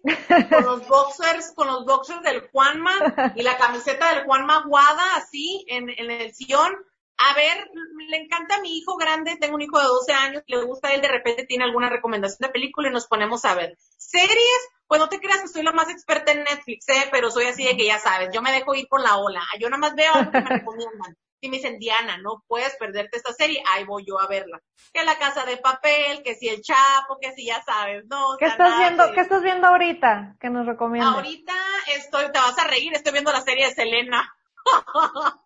[0.50, 2.94] con los boxers, con los boxers del Juanma
[3.36, 6.74] y la camiseta del Juanma guada así en, en el sillón.
[7.18, 7.70] A ver,
[8.10, 10.94] le encanta a mi hijo grande, tengo un hijo de 12 años, le gusta a
[10.94, 13.78] él, de repente tiene alguna recomendación de película y nos ponemos a ver.
[13.98, 17.10] Series, pues no te creas que soy la más experta en Netflix, ¿eh?
[17.12, 19.70] pero soy así de que ya sabes, yo me dejo ir por la ola, yo
[19.70, 23.34] nada más veo algo que me recomiendan si me dicen, Diana, no puedes perderte esta
[23.34, 24.62] serie, ahí voy yo a verla.
[24.94, 28.38] Que la casa de papel, que si el Chapo, que si ya sabes, no.
[28.38, 31.16] ¿Qué estás viendo, qué estás viendo ahorita que nos recomiendas?
[31.16, 31.54] Ahorita
[31.96, 34.32] estoy, te vas a reír, estoy viendo la serie de Selena.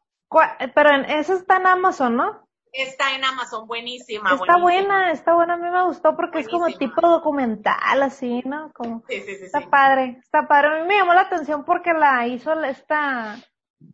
[0.75, 2.45] Pero en, eso está en Amazon, ¿no?
[2.73, 4.33] Está en Amazon, buenísima.
[4.33, 8.69] Está buena, está buena, a mí me gustó porque es como tipo documental, así, ¿no?
[8.73, 9.45] Como, sí, sí, sí.
[9.45, 10.67] Está padre, está padre.
[10.67, 13.37] A mí me llamó la atención porque la hizo esta,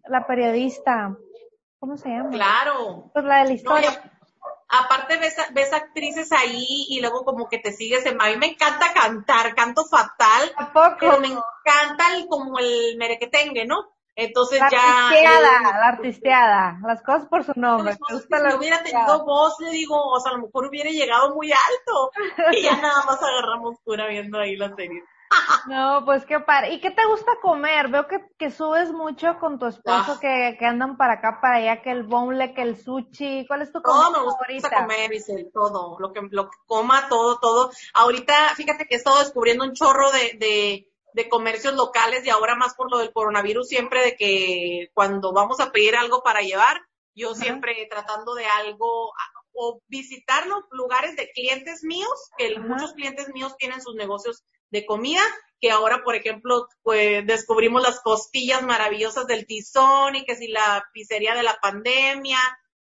[0.08, 1.16] la periodista,
[1.82, 2.30] ¿cómo se llama?
[2.30, 3.10] Claro.
[3.12, 4.12] Pues la de la historia.
[4.70, 8.22] aparte ves, ves actrices ahí y luego como que te sigues en...
[8.22, 10.54] A mí me encanta cantar, canto fatal.
[10.56, 13.90] ¿A Pero me encanta el, como el merequetengue, ¿no?
[14.16, 15.08] Entonces la ya.
[15.08, 17.96] Artisteada, la artisteada, las cosas por su nombre.
[17.96, 22.12] Si hubiera tenido voz, le digo, o sea, a lo mejor hubiera llegado muy alto.
[22.52, 25.04] Y ya nada más agarramos cura viendo ahí la serie.
[25.68, 26.74] No, pues qué padre.
[26.74, 27.88] ¿Y qué te gusta comer?
[27.90, 30.18] Veo que, que subes mucho con tu esposo Ah.
[30.20, 33.46] que, que andan para acá, para allá, que el bonle, que el sushi.
[33.48, 34.70] ¿Cuál es tu Todo comida me gusta favorita?
[34.82, 35.98] comer, Isel, todo.
[36.00, 37.72] Lo que, lo que coma, todo, todo.
[37.94, 42.56] Ahorita, fíjate que he estado descubriendo un chorro de, de, de comercios locales y ahora
[42.56, 46.82] más por lo del coronavirus, siempre de que cuando vamos a pedir algo para llevar,
[47.14, 47.40] yo Ajá.
[47.40, 52.62] siempre tratando de algo, a- o visitar los lugares de clientes míos, que Ajá.
[52.68, 55.22] muchos clientes míos tienen sus negocios de comida,
[55.60, 60.84] que ahora, por ejemplo, pues descubrimos las costillas maravillosas del tizón y que si la
[60.92, 62.40] pizzería de la pandemia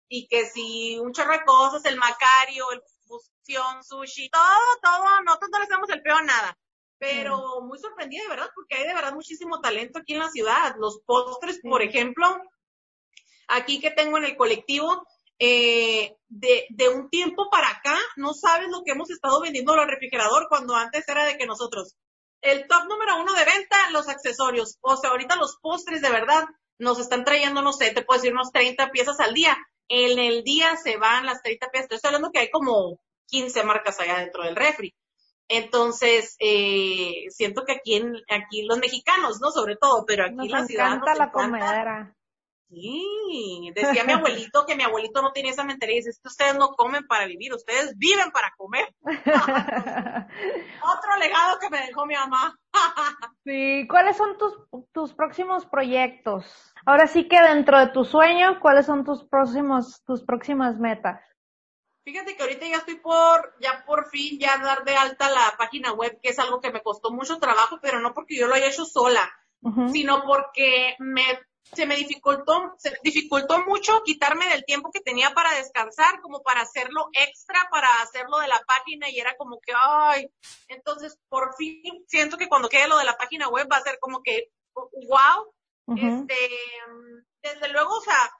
[0.08, 4.42] y que si un chorro de cosas, el macario, el fusión, sushi, todo,
[4.82, 6.56] todo, nosotros no le hacemos el peor nada.
[6.98, 10.74] Pero muy sorprendida de verdad, porque hay de verdad muchísimo talento aquí en la ciudad.
[10.78, 12.26] Los postres, por ejemplo,
[13.48, 15.06] aquí que tengo en el colectivo,
[15.38, 19.88] eh, de, de un tiempo para acá, no sabes lo que hemos estado vendiendo al
[19.88, 21.96] refrigerador cuando antes era de que nosotros,
[22.40, 24.78] el top número uno de venta, los accesorios.
[24.80, 26.44] O sea, ahorita los postres de verdad
[26.78, 29.56] nos están trayendo, no sé, te puedo decir unos 30 piezas al día.
[29.88, 31.90] En el día se van las 30 piezas.
[31.90, 34.94] Estoy hablando que hay como 15 marcas allá dentro del refri.
[35.48, 39.50] Entonces, eh, siento que aquí, en, aquí los mexicanos, ¿no?
[39.50, 41.44] Sobre todo, pero aquí Nos la ciudad encanta nos la encanta.
[41.44, 42.15] comedera.
[42.68, 45.98] Sí, decía mi abuelito que mi abuelito no tenía esa mentalidad.
[45.98, 48.92] Dice, es que ustedes no comen para vivir, ustedes viven para comer.
[49.04, 49.16] Otro
[51.20, 52.58] legado que me dejó mi mamá.
[53.44, 54.58] sí, ¿cuáles son tus,
[54.92, 56.74] tus próximos proyectos?
[56.84, 61.20] Ahora sí que dentro de tu sueño, ¿cuáles son tus próximos, tus próximas metas?
[62.04, 65.92] Fíjate que ahorita ya estoy por, ya por fin, ya dar de alta la página
[65.92, 68.68] web, que es algo que me costó mucho trabajo, pero no porque yo lo haya
[68.68, 69.28] hecho sola,
[69.90, 71.24] sino porque me,
[71.72, 76.62] se me dificultó, se dificultó mucho quitarme del tiempo que tenía para descansar, como para
[76.62, 80.30] hacerlo extra, para hacerlo de la página y era como que, ay,
[80.68, 83.98] entonces por fin siento que cuando quede lo de la página web va a ser
[84.00, 85.54] como que, wow,
[85.86, 86.06] Ujú.
[86.06, 86.50] este,
[87.42, 88.30] desde luego, o sea,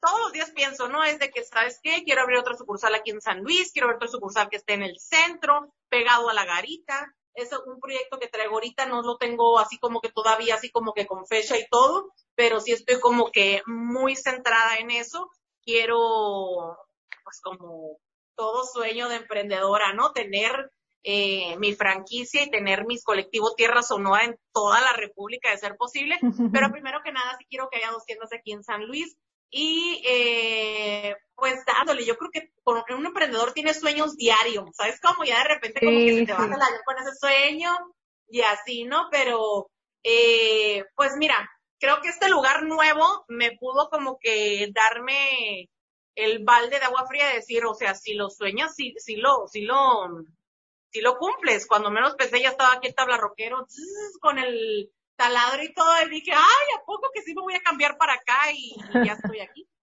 [0.00, 1.04] todos los días pienso, ¿no?
[1.04, 2.02] Es de que, ¿sabes qué?
[2.04, 4.82] Quiero abrir otra sucursal aquí en San Luis, quiero abrir otra sucursal que esté en
[4.82, 7.14] el centro, pegado a la garita.
[7.34, 10.92] Es un proyecto que traigo ahorita, no lo tengo así como que todavía, así como
[10.92, 15.30] que con fecha y todo, pero sí estoy como que muy centrada en eso.
[15.62, 16.76] Quiero,
[17.24, 17.98] pues como
[18.34, 20.12] todo sueño de emprendedora, ¿no?
[20.12, 20.70] Tener
[21.02, 25.76] eh, mi franquicia y tener mis colectivos Tierra Sonora en toda la República de ser
[25.76, 26.18] posible.
[26.52, 29.16] Pero primero que nada, sí quiero que haya 200 aquí en San Luis.
[29.50, 32.52] Y eh, pues dándole, yo creo que
[32.94, 35.00] un emprendedor tiene sueños diarios, ¿sabes?
[35.00, 36.32] Como ya de repente como que Sí, se te sí.
[36.32, 37.72] baja el avión con ese sueño
[38.28, 39.08] y así, ¿no?
[39.10, 39.70] Pero
[40.04, 45.68] eh, pues mira, creo que este lugar nuevo me pudo como que darme
[46.14, 49.46] el balde de agua fría de decir, o sea, si lo sueñas, si, si lo,
[49.48, 49.78] si lo,
[50.90, 51.66] si lo cumples.
[51.66, 55.92] Cuando menos pensé ya estaba aquí el tabla rockero zzz, con el taladro y todo,
[56.06, 58.38] y dije, ay, ¿a poco que sí me voy a cambiar para acá?
[58.54, 59.66] Y, y ya estoy aquí.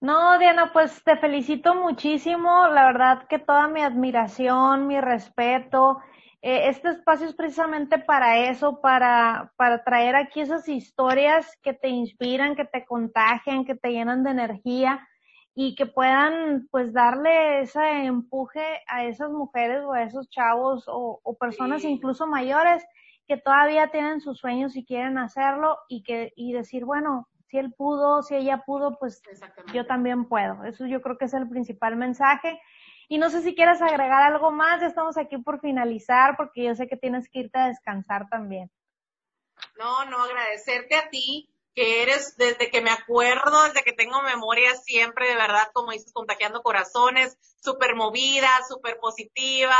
[0.00, 2.66] No, Diana, pues te felicito muchísimo.
[2.66, 6.00] La verdad que toda mi admiración, mi respeto.
[6.40, 11.86] Eh, este espacio es precisamente para eso, para, para traer aquí esas historias que te
[11.88, 15.08] inspiran, que te contagian, que te llenan de energía
[15.54, 21.20] y que puedan pues darle ese empuje a esas mujeres o a esos chavos o,
[21.22, 21.88] o personas Sí.
[21.88, 22.84] incluso mayores
[23.28, 27.72] que todavía tienen sus sueños y quieren hacerlo y que y decir, bueno, si él
[27.76, 29.22] pudo, si ella pudo, pues
[29.74, 30.64] yo también puedo.
[30.64, 32.60] Eso yo creo que es el principal mensaje.
[33.08, 36.74] Y no sé si quieres agregar algo más, ya estamos aquí por finalizar porque yo
[36.74, 38.70] sé que tienes que irte a descansar también.
[39.76, 44.74] No, no, agradecerte a ti, que eres desde que me acuerdo, desde que tengo memoria
[44.76, 49.76] siempre, de verdad, como dices, contagiando corazones, súper movida, súper positiva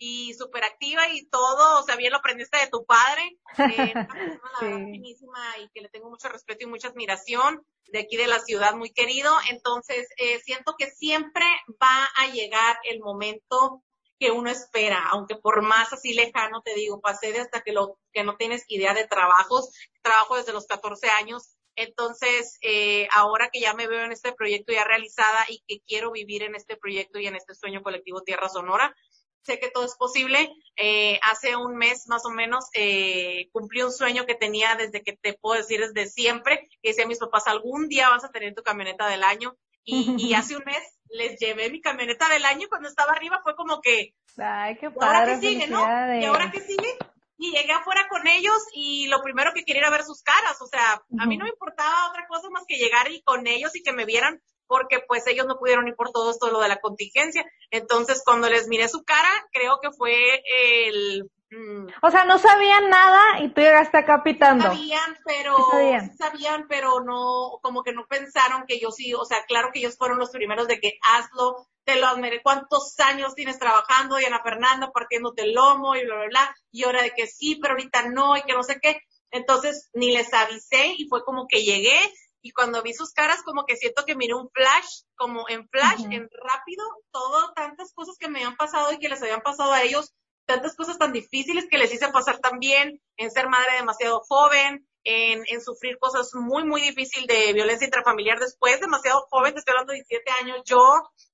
[0.00, 4.16] y súper activa y todo, o sea, bien lo aprendiste de tu padre, eh, una
[4.18, 4.90] persona, la verdad, Sí.
[4.90, 8.74] finísima y que le tengo mucho respeto y mucha admiración, de aquí de la ciudad,
[8.76, 11.44] muy querido, entonces eh, siento que siempre
[11.82, 13.84] va a llegar el momento
[14.18, 17.98] que uno espera, aunque por más así lejano te digo, pasé de hasta que lo
[18.12, 19.70] que no tienes idea de trabajos,
[20.02, 24.72] trabajo desde los 14 años Entonces, eh, ahora que ya me veo en este proyecto
[24.72, 28.48] ya realizada y que quiero vivir en este proyecto y en este sueño colectivo Tierra
[28.50, 28.94] Sonora,
[29.42, 30.54] sé que todo es posible.
[30.76, 35.16] Eh, hace un mes más o menos eh, cumplí un sueño que tenía desde que
[35.16, 38.54] te puedo decir desde siempre, que decía a mis papás, algún día vas a tener
[38.54, 39.56] tu camioneta del año.
[39.84, 43.56] Y, hace un mes les llevé mi camioneta del año y cuando estaba arriba fue
[43.56, 45.80] como que, Ay, qué padre, ahora que sigue, ¿no?
[46.20, 46.96] Y ahora que sigue,
[47.36, 50.66] y llegué afuera con ellos y lo primero que quería era ver sus caras, o
[50.66, 53.82] sea, a mí no me importaba otra cosa más que llegar y con ellos y
[53.82, 54.40] que me vieran
[54.70, 57.44] porque pues ellos no pudieron ir por todo esto lo de la contingencia.
[57.72, 61.28] Entonces, cuando les miré su cara, creo que fue el...
[61.50, 64.66] Mm, o sea, no sabían nada y tú llegaste acá pitando.
[64.66, 66.16] Sabían, pero sabían?
[66.16, 69.96] sabían, pero no, como que no pensaron que yo sí, o sea, claro que ellos
[69.98, 74.92] fueron los primeros de que hazlo, te lo admiré, cuántos años tienes trabajando, Diana Fernanda,
[74.92, 78.36] partiéndote el lomo y bla, bla, bla, y ahora de que sí, pero ahorita no,
[78.36, 79.00] y que no sé qué.
[79.32, 81.98] Entonces, ni les avisé y fue como que llegué
[82.42, 86.04] y cuando vi sus caras como que siento que miré un flash, como en flash,
[86.10, 89.82] en rápido, todo, tantas cosas que me habían pasado y que les habían pasado a
[89.82, 90.14] ellos,
[90.46, 95.42] tantas cosas tan difíciles que les hice pasar también, en ser madre demasiado joven, en,
[95.46, 99.92] en sufrir cosas muy, muy difíciles de violencia intrafamiliar después, demasiado joven, te estoy hablando
[99.92, 100.82] de 17 años, yo,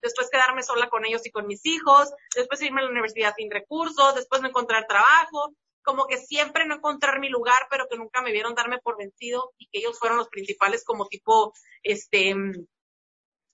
[0.03, 3.51] después quedarme sola con ellos y con mis hijos, después irme a la universidad sin
[3.51, 5.55] recursos, después no encontrar trabajo,
[5.87, 9.55] como que siempre no encontrar mi lugar, pero que nunca me vieron darme por vencido
[9.57, 12.67] y que ellos fueron los principales como tipo, este, mm,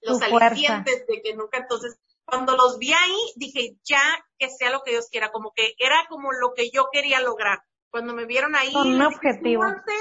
[0.00, 4.00] los alicientes de que nunca, entonces, cuando los vi ahí, dije, ya
[4.38, 7.62] que sea lo que Dios quiera, como que era como lo que yo quería lograr.
[7.90, 9.64] Cuando me vieron ahí, un objetivo.
[9.64, 9.92] súbanse,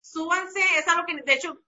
[0.00, 1.60] súbanse, es algo que, de hecho,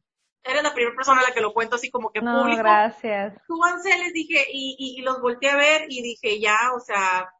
[0.43, 2.59] eres la primera persona a la que lo cuento así como que no, público.
[2.59, 3.41] gracias.
[3.47, 7.33] Súbanse, les dije, y, y los volteé a ver y dije, ya, o sea,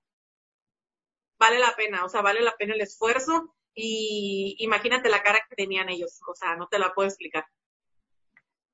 [1.39, 5.57] vale la pena, o sea, vale la pena el esfuerzo y imagínate la cara que
[5.57, 7.45] tenían ellos, o sea, no te la puedo explicar.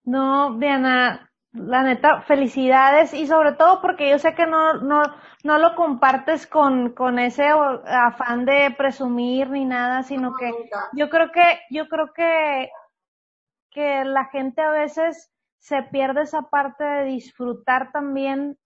[0.05, 5.03] No, Diana, la neta, felicidades y sobre todo porque yo sé que no, no,
[5.45, 7.49] no lo compartes con, con ese
[7.87, 10.53] afán de presumir ni nada, sino que
[10.93, 12.71] yo creo que, yo creo que,
[13.71, 18.59] que la gente a veces se pierde esa parte de disfrutar también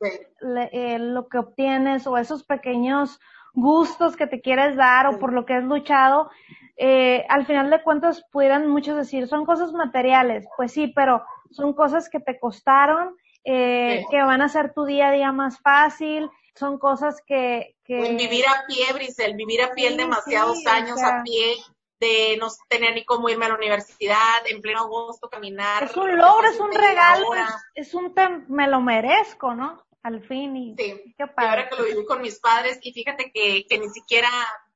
[0.73, 3.21] eh, lo que obtienes o esos pequeños
[3.61, 6.31] gustos que te quieres dar o por lo que has luchado,
[6.77, 11.73] eh, al final de cuentas pudieran muchos decir, son cosas materiales, pues sí, pero son
[11.73, 16.31] cosas que te costaron, eh, que van a hacer tu día a día más fácil,
[16.55, 17.75] son cosas que...
[17.85, 17.99] que...
[17.99, 21.57] Pues vivir a pie, Brisel, vivir a pie demasiados años a pie,
[22.01, 25.85] de no tener ni cómo irme a la universidad, en pleno agosto caminar.
[25.85, 27.27] Es un logro, es un regalo,
[27.75, 28.13] es, un
[28.49, 29.83] me lo merezco, ¿no?
[30.09, 31.15] Al fin y sí.
[31.17, 31.47] qué padre.
[31.47, 34.29] Y ahora que lo viví con mis padres y fíjate que, que ni siquiera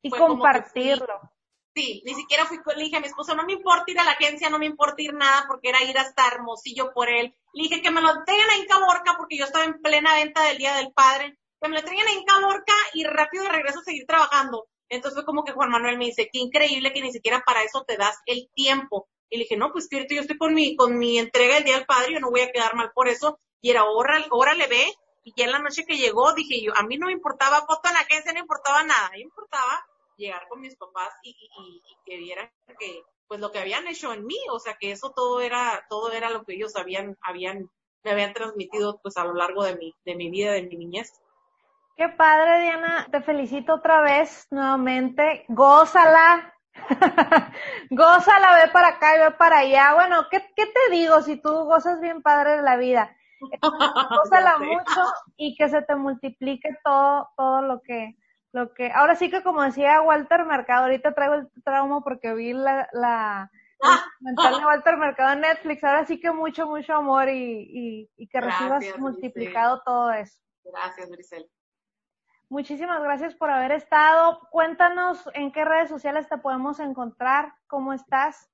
[0.02, 1.20] y compartirlo.
[1.74, 4.12] sí, ni siquiera fui le dije a mi esposo, no me importa ir a la
[4.12, 7.34] agencia, no me importa ir nada porque era ir hasta Hermosillo por él.
[7.54, 10.42] Le dije que me lo traigan a Inca Borca porque yo estaba en plena venta
[10.44, 13.80] del Día del Padre, que me lo traigan a Inca Borca y rápido de regreso
[13.80, 14.66] a seguir trabajando.
[14.88, 17.84] Entonces fue como que Juan Manuel me dice, qué increíble que ni siquiera para eso
[17.84, 19.08] te das el tiempo.
[19.30, 21.64] Y le dije, no, pues que ahorita yo estoy con mi, con mi entrega del
[21.64, 23.40] Día del Padre, yo no voy a quedar mal por eso.
[23.62, 24.92] Y era, órale, le ve,
[25.24, 27.88] y ya en la noche que llegó, dije yo, a mí no me importaba foto
[27.88, 29.06] en la agencia, no importaba nada.
[29.06, 33.50] A mí me importaba llegar con mis papás y, y, que vieran que, pues lo
[33.50, 36.54] que habían hecho en mí, o sea, que eso todo era, todo era lo que
[36.54, 37.70] ellos habían, habían,
[38.02, 41.12] me habían transmitido, pues a lo largo de mi, de mi vida, de mi niñez.
[41.96, 43.08] Qué padre, Diana.
[43.10, 45.44] Te felicito otra vez, nuevamente.
[45.48, 46.52] Gózala.
[47.90, 49.94] gózala, ve para acá y ve para allá.
[49.94, 53.14] Bueno, ¿qué, ¿qué te digo si tú gozas bien padre de la vida?
[54.24, 58.16] Úsala mucho y que se te multiplique todo, todo lo que,
[58.52, 62.52] lo que, ahora sí que como decía Walter Mercado, ahorita traigo el trauma porque vi
[62.52, 63.50] la, la,
[64.20, 68.40] mental de Walter Mercado en Netflix, ahora sí que mucho, mucho amor y, y, que
[68.40, 70.38] recibas multiplicado todo eso.
[70.64, 71.50] Gracias, Grisel.
[72.48, 74.40] Muchísimas gracias por haber estado.
[74.50, 78.51] Cuéntanos en qué redes sociales te podemos encontrar, cómo estás.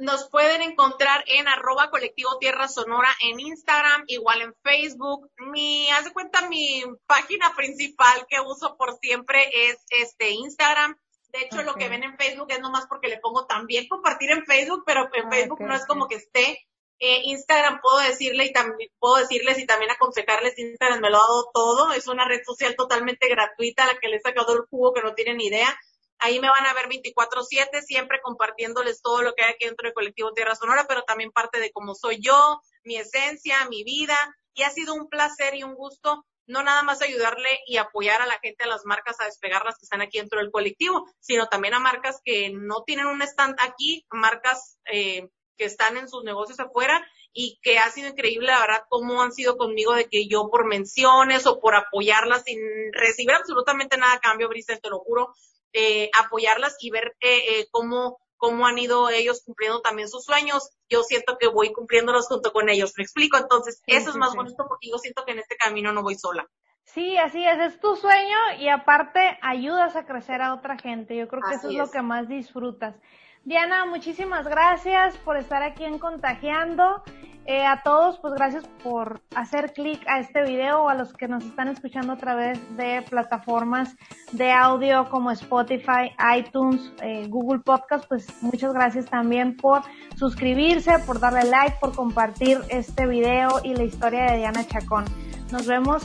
[0.00, 5.30] Nos pueden encontrar en arroba colectivo Tierra Sonora en Instagram, igual en Facebook.
[5.52, 10.96] Mi, haz de cuenta, mi página principal que uso por siempre es este Instagram.
[11.32, 14.46] De hecho, lo que ven en Facebook es nomás porque le pongo también compartir en
[14.46, 16.66] Facebook, pero en Facebook no es como que esté.
[16.98, 21.20] Eh, Instagram puedo decirle y también puedo decirles y también aconsejarles, Instagram me lo ha
[21.20, 24.66] dado todo, es una red social totalmente gratuita a la que le he sacado el
[24.70, 25.78] jugo que no tienen idea.
[26.20, 29.94] Ahí me van a ver 24/7, siempre compartiéndoles todo lo que hay aquí dentro del
[29.94, 34.16] colectivo Tierra Sonora, pero también parte de cómo soy yo, mi esencia, mi vida.
[34.54, 38.26] Y ha sido un placer y un gusto no nada más ayudarle y apoyar a
[38.26, 41.46] la gente, a las marcas a despegar las que están aquí dentro del colectivo, sino
[41.48, 46.24] también a marcas que no tienen un stand aquí, marcas eh, que están en sus
[46.24, 50.26] negocios afuera y que ha sido increíble, la verdad, cómo han sido conmigo de que
[50.26, 52.58] yo por menciones o por apoyarlas sin
[52.92, 55.32] recibir absolutamente nada a cambio, Brisa, te lo juro,
[55.72, 60.70] eh, apoyarlas y ver eh, eh, cómo, cómo han ido ellos cumpliendo también sus sueños.
[60.88, 62.92] Yo siento que voy cumpliéndolos junto con ellos.
[62.96, 63.36] Me explico.
[63.36, 66.48] Entonces, eso es más bonito porque yo siento que en este camino no voy sola.
[66.84, 71.16] Sí, así es, es tu sueño y aparte ayudas a crecer a otra gente.
[71.16, 72.96] Yo creo que eso es, lo que más disfrutas.
[73.44, 77.02] Diana, muchísimas gracias por estar aquí en Contagiando.
[77.46, 81.26] Eh, a todos, pues gracias por hacer clic a este video o a los que
[81.26, 83.96] nos están escuchando a través de plataformas
[84.32, 89.82] de audio como Spotify, iTunes, eh, Google Podcast, pues muchas gracias también por
[90.16, 95.06] suscribirse, por darle like, por compartir este video y la historia de Diana Chacón.
[95.50, 96.04] Nos vemos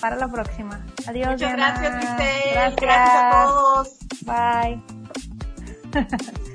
[0.00, 0.80] para la próxima.
[1.06, 1.32] Adiós.
[1.32, 2.76] Muchas gracias, Gracias.
[2.76, 3.98] gracias a todos.
[4.24, 4.80] Bye.